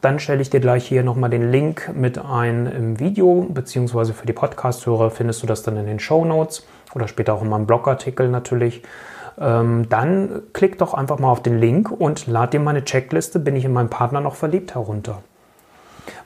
dann 0.01 0.19
stelle 0.19 0.41
ich 0.41 0.49
dir 0.49 0.59
gleich 0.59 0.87
hier 0.87 1.03
nochmal 1.03 1.29
den 1.29 1.51
Link 1.51 1.91
mit 1.93 2.19
ein 2.19 2.67
im 2.67 2.99
Video, 2.99 3.47
beziehungsweise 3.49 4.13
für 4.13 4.27
die 4.27 4.33
Podcast-Hörer 4.33 5.09
findest 5.09 5.41
du 5.41 5.47
das 5.47 5.63
dann 5.63 5.75
in 5.75 5.87
den 5.87 5.99
Show 5.99 6.23
Notes 6.23 6.65
oder 6.93 7.07
später 7.07 7.33
auch 7.33 7.41
in 7.41 7.49
meinem 7.49 7.65
Blogartikel 7.65 8.29
natürlich 8.29 8.83
ähm, 9.39 9.87
dann 9.89 10.41
klick 10.53 10.77
doch 10.77 10.93
einfach 10.93 11.19
mal 11.19 11.31
auf 11.31 11.43
den 11.43 11.59
Link 11.59 11.91
und 11.91 12.27
lad 12.27 12.53
dir 12.53 12.59
meine 12.59 12.83
Checkliste, 12.83 13.39
bin 13.39 13.55
ich 13.55 13.65
in 13.65 13.73
meinen 13.73 13.89
Partner 13.89 14.21
noch 14.21 14.35
verliebt, 14.35 14.73
herunter. 14.73 15.21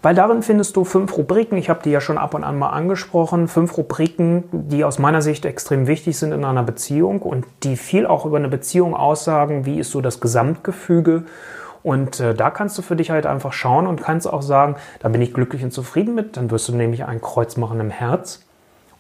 Weil 0.02 0.16
darin 0.16 0.42
findest 0.44 0.76
du 0.76 0.84
fünf 0.84 1.18
Rubriken, 1.18 1.58
ich 1.58 1.70
habe 1.70 1.82
die 1.84 1.92
ja 1.92 2.02
schon 2.02 2.18
ab 2.18 2.34
und 2.34 2.44
an 2.44 2.58
mal 2.58 2.70
angesprochen, 2.70 3.48
fünf 3.48 3.78
Rubriken, 3.78 4.44
die 4.52 4.84
aus 4.84 5.00
meiner 5.00 5.22
Sicht 5.22 5.46
extrem 5.46 5.88
wichtig 5.88 6.18
sind 6.18 6.32
in 6.32 6.46
einer 6.46 6.64
Beziehung 6.64 7.22
und 7.22 7.46
die 7.64 7.76
viel 7.76 8.06
auch 8.06 8.26
über 8.26 8.38
eine 8.38 8.48
Beziehung 8.48 8.96
aussagen, 8.96 9.66
wie 9.66 9.80
ist 9.80 9.92
so 9.92 10.02
das 10.02 10.20
Gesamtgefüge. 10.20 11.24
Und 11.84 12.20
äh, 12.20 12.36
da 12.36 12.52
kannst 12.52 12.78
du 12.78 12.84
für 12.84 12.96
dich 12.96 13.10
halt 13.10 13.26
einfach 13.26 13.54
schauen 13.54 13.88
und 13.88 14.04
kannst 14.04 14.32
auch 14.32 14.44
sagen, 14.44 14.76
da 15.00 15.10
bin 15.10 15.22
ich 15.22 15.34
glücklich 15.34 15.64
und 15.64 15.72
zufrieden 15.72 16.14
mit, 16.14 16.38
dann 16.38 16.52
wirst 16.52 16.68
du 16.68 16.76
nämlich 16.76 17.06
ein 17.06 17.22
Kreuz 17.22 17.58
machen 17.58 17.80
im 17.80 17.90
Herz. 17.90 18.46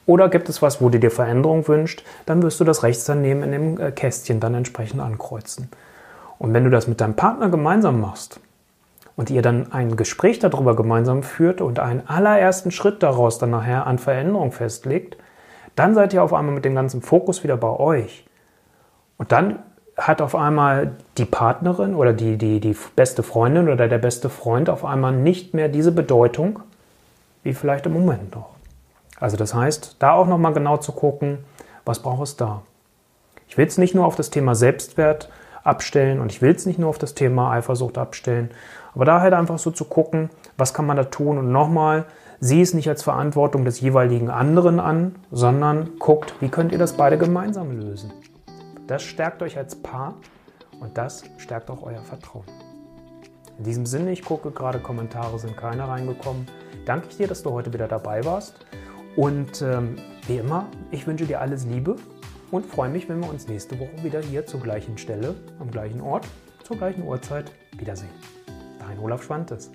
Oder 0.05 0.29
gibt 0.29 0.49
es 0.49 0.61
was, 0.61 0.81
wo 0.81 0.89
du 0.89 0.99
dir 0.99 1.11
Veränderung 1.11 1.67
wünscht, 1.67 2.03
dann 2.25 2.41
wirst 2.41 2.59
du 2.59 2.63
das 2.63 2.83
rechts 2.83 3.05
daneben 3.05 3.43
in 3.43 3.51
dem 3.51 3.79
äh, 3.79 3.91
Kästchen 3.91 4.39
dann 4.39 4.55
entsprechend 4.55 5.01
ankreuzen. 5.01 5.69
Und 6.39 6.53
wenn 6.53 6.63
du 6.63 6.69
das 6.69 6.87
mit 6.87 7.01
deinem 7.01 7.15
Partner 7.15 7.49
gemeinsam 7.49 8.01
machst 8.01 8.39
und 9.15 9.29
ihr 9.29 9.43
dann 9.43 9.71
ein 9.71 9.95
Gespräch 9.95 10.39
darüber 10.39 10.75
gemeinsam 10.75 11.21
führt 11.21 11.61
und 11.61 11.79
einen 11.79 12.07
allerersten 12.07 12.71
Schritt 12.71 13.03
daraus 13.03 13.37
dann 13.37 13.51
nachher 13.51 13.85
an 13.85 13.99
Veränderung 13.99 14.51
festlegt, 14.51 15.17
dann 15.75 15.93
seid 15.93 16.13
ihr 16.13 16.23
auf 16.23 16.33
einmal 16.33 16.55
mit 16.55 16.65
dem 16.65 16.75
ganzen 16.75 17.01
Fokus 17.01 17.43
wieder 17.43 17.57
bei 17.57 17.69
euch. 17.69 18.25
Und 19.17 19.31
dann 19.31 19.59
hat 19.97 20.21
auf 20.21 20.35
einmal 20.35 20.93
die 21.17 21.25
Partnerin 21.25 21.93
oder 21.93 22.13
die, 22.13 22.37
die, 22.37 22.59
die 22.59 22.75
beste 22.95 23.21
Freundin 23.21 23.69
oder 23.69 23.87
der 23.87 23.99
beste 23.99 24.29
Freund 24.29 24.69
auf 24.69 24.83
einmal 24.83 25.13
nicht 25.13 25.53
mehr 25.53 25.69
diese 25.69 25.91
Bedeutung 25.91 26.59
wie 27.43 27.53
vielleicht 27.53 27.85
im 27.85 27.93
Moment 27.93 28.35
noch. 28.35 28.49
Also 29.21 29.37
das 29.37 29.53
heißt, 29.53 29.95
da 29.99 30.11
auch 30.11 30.27
nochmal 30.27 30.51
genau 30.51 30.75
zu 30.75 30.91
gucken, 30.91 31.45
was 31.85 31.99
braucht 31.99 32.23
es 32.23 32.35
da. 32.35 32.63
Ich 33.47 33.57
will 33.57 33.63
jetzt 33.63 33.77
nicht 33.77 33.95
nur 33.95 34.05
auf 34.05 34.17
das 34.17 34.29
Thema 34.29 34.55
Selbstwert 34.55 35.29
abstellen. 35.63 36.19
Und 36.19 36.31
ich 36.31 36.41
will 36.41 36.53
es 36.53 36.65
nicht 36.65 36.79
nur 36.79 36.89
auf 36.89 36.97
das 36.97 37.13
Thema 37.13 37.51
Eifersucht 37.51 37.97
abstellen, 37.97 38.49
aber 38.93 39.05
da 39.05 39.21
halt 39.21 39.33
einfach 39.33 39.59
so 39.59 39.71
zu 39.71 39.85
gucken, 39.85 40.29
was 40.57 40.73
kann 40.73 40.85
man 40.85 40.97
da 40.97 41.05
tun. 41.05 41.37
Und 41.37 41.51
nochmal, 41.51 42.05
sieh 42.39 42.61
es 42.61 42.73
nicht 42.73 42.89
als 42.89 43.03
Verantwortung 43.03 43.63
des 43.65 43.79
jeweiligen 43.79 44.29
anderen 44.29 44.79
an, 44.79 45.15
sondern 45.31 45.97
guckt, 45.99 46.33
wie 46.39 46.49
könnt 46.49 46.71
ihr 46.71 46.77
das 46.77 46.93
beide 46.93 47.17
gemeinsam 47.17 47.71
lösen. 47.79 48.11
Das 48.87 49.03
stärkt 49.03 49.41
euch 49.41 49.57
als 49.57 49.75
Paar 49.75 50.15
und 50.79 50.97
das 50.97 51.23
stärkt 51.37 51.69
auch 51.69 51.83
euer 51.83 52.01
Vertrauen. 52.01 52.45
In 53.57 53.63
diesem 53.63 53.85
Sinne, 53.85 54.11
ich 54.11 54.25
gucke 54.25 54.51
gerade, 54.51 54.79
Kommentare 54.79 55.37
sind 55.37 55.55
keine 55.55 55.87
reingekommen. 55.87 56.47
Danke 56.85 57.07
ich 57.09 57.17
dir, 57.17 57.27
dass 57.27 57.43
du 57.43 57.51
heute 57.51 57.71
wieder 57.71 57.87
dabei 57.87 58.25
warst. 58.25 58.65
Und 59.15 59.61
ähm, 59.61 59.97
wie 60.27 60.37
immer, 60.37 60.67
ich 60.91 61.05
wünsche 61.05 61.25
dir 61.25 61.41
alles 61.41 61.65
Liebe 61.65 61.95
und 62.51 62.65
freue 62.65 62.89
mich, 62.89 63.09
wenn 63.09 63.19
wir 63.19 63.29
uns 63.29 63.47
nächste 63.47 63.79
Woche 63.79 64.03
wieder 64.03 64.21
hier 64.21 64.45
zur 64.45 64.61
gleichen 64.61 64.97
Stelle, 64.97 65.35
am 65.59 65.71
gleichen 65.71 66.01
Ort, 66.01 66.27
zur 66.63 66.77
gleichen 66.77 67.03
Uhrzeit 67.03 67.51
wiedersehen. 67.77 68.09
Dein 68.79 68.99
Olaf 68.99 69.23
Schwantes. 69.23 69.71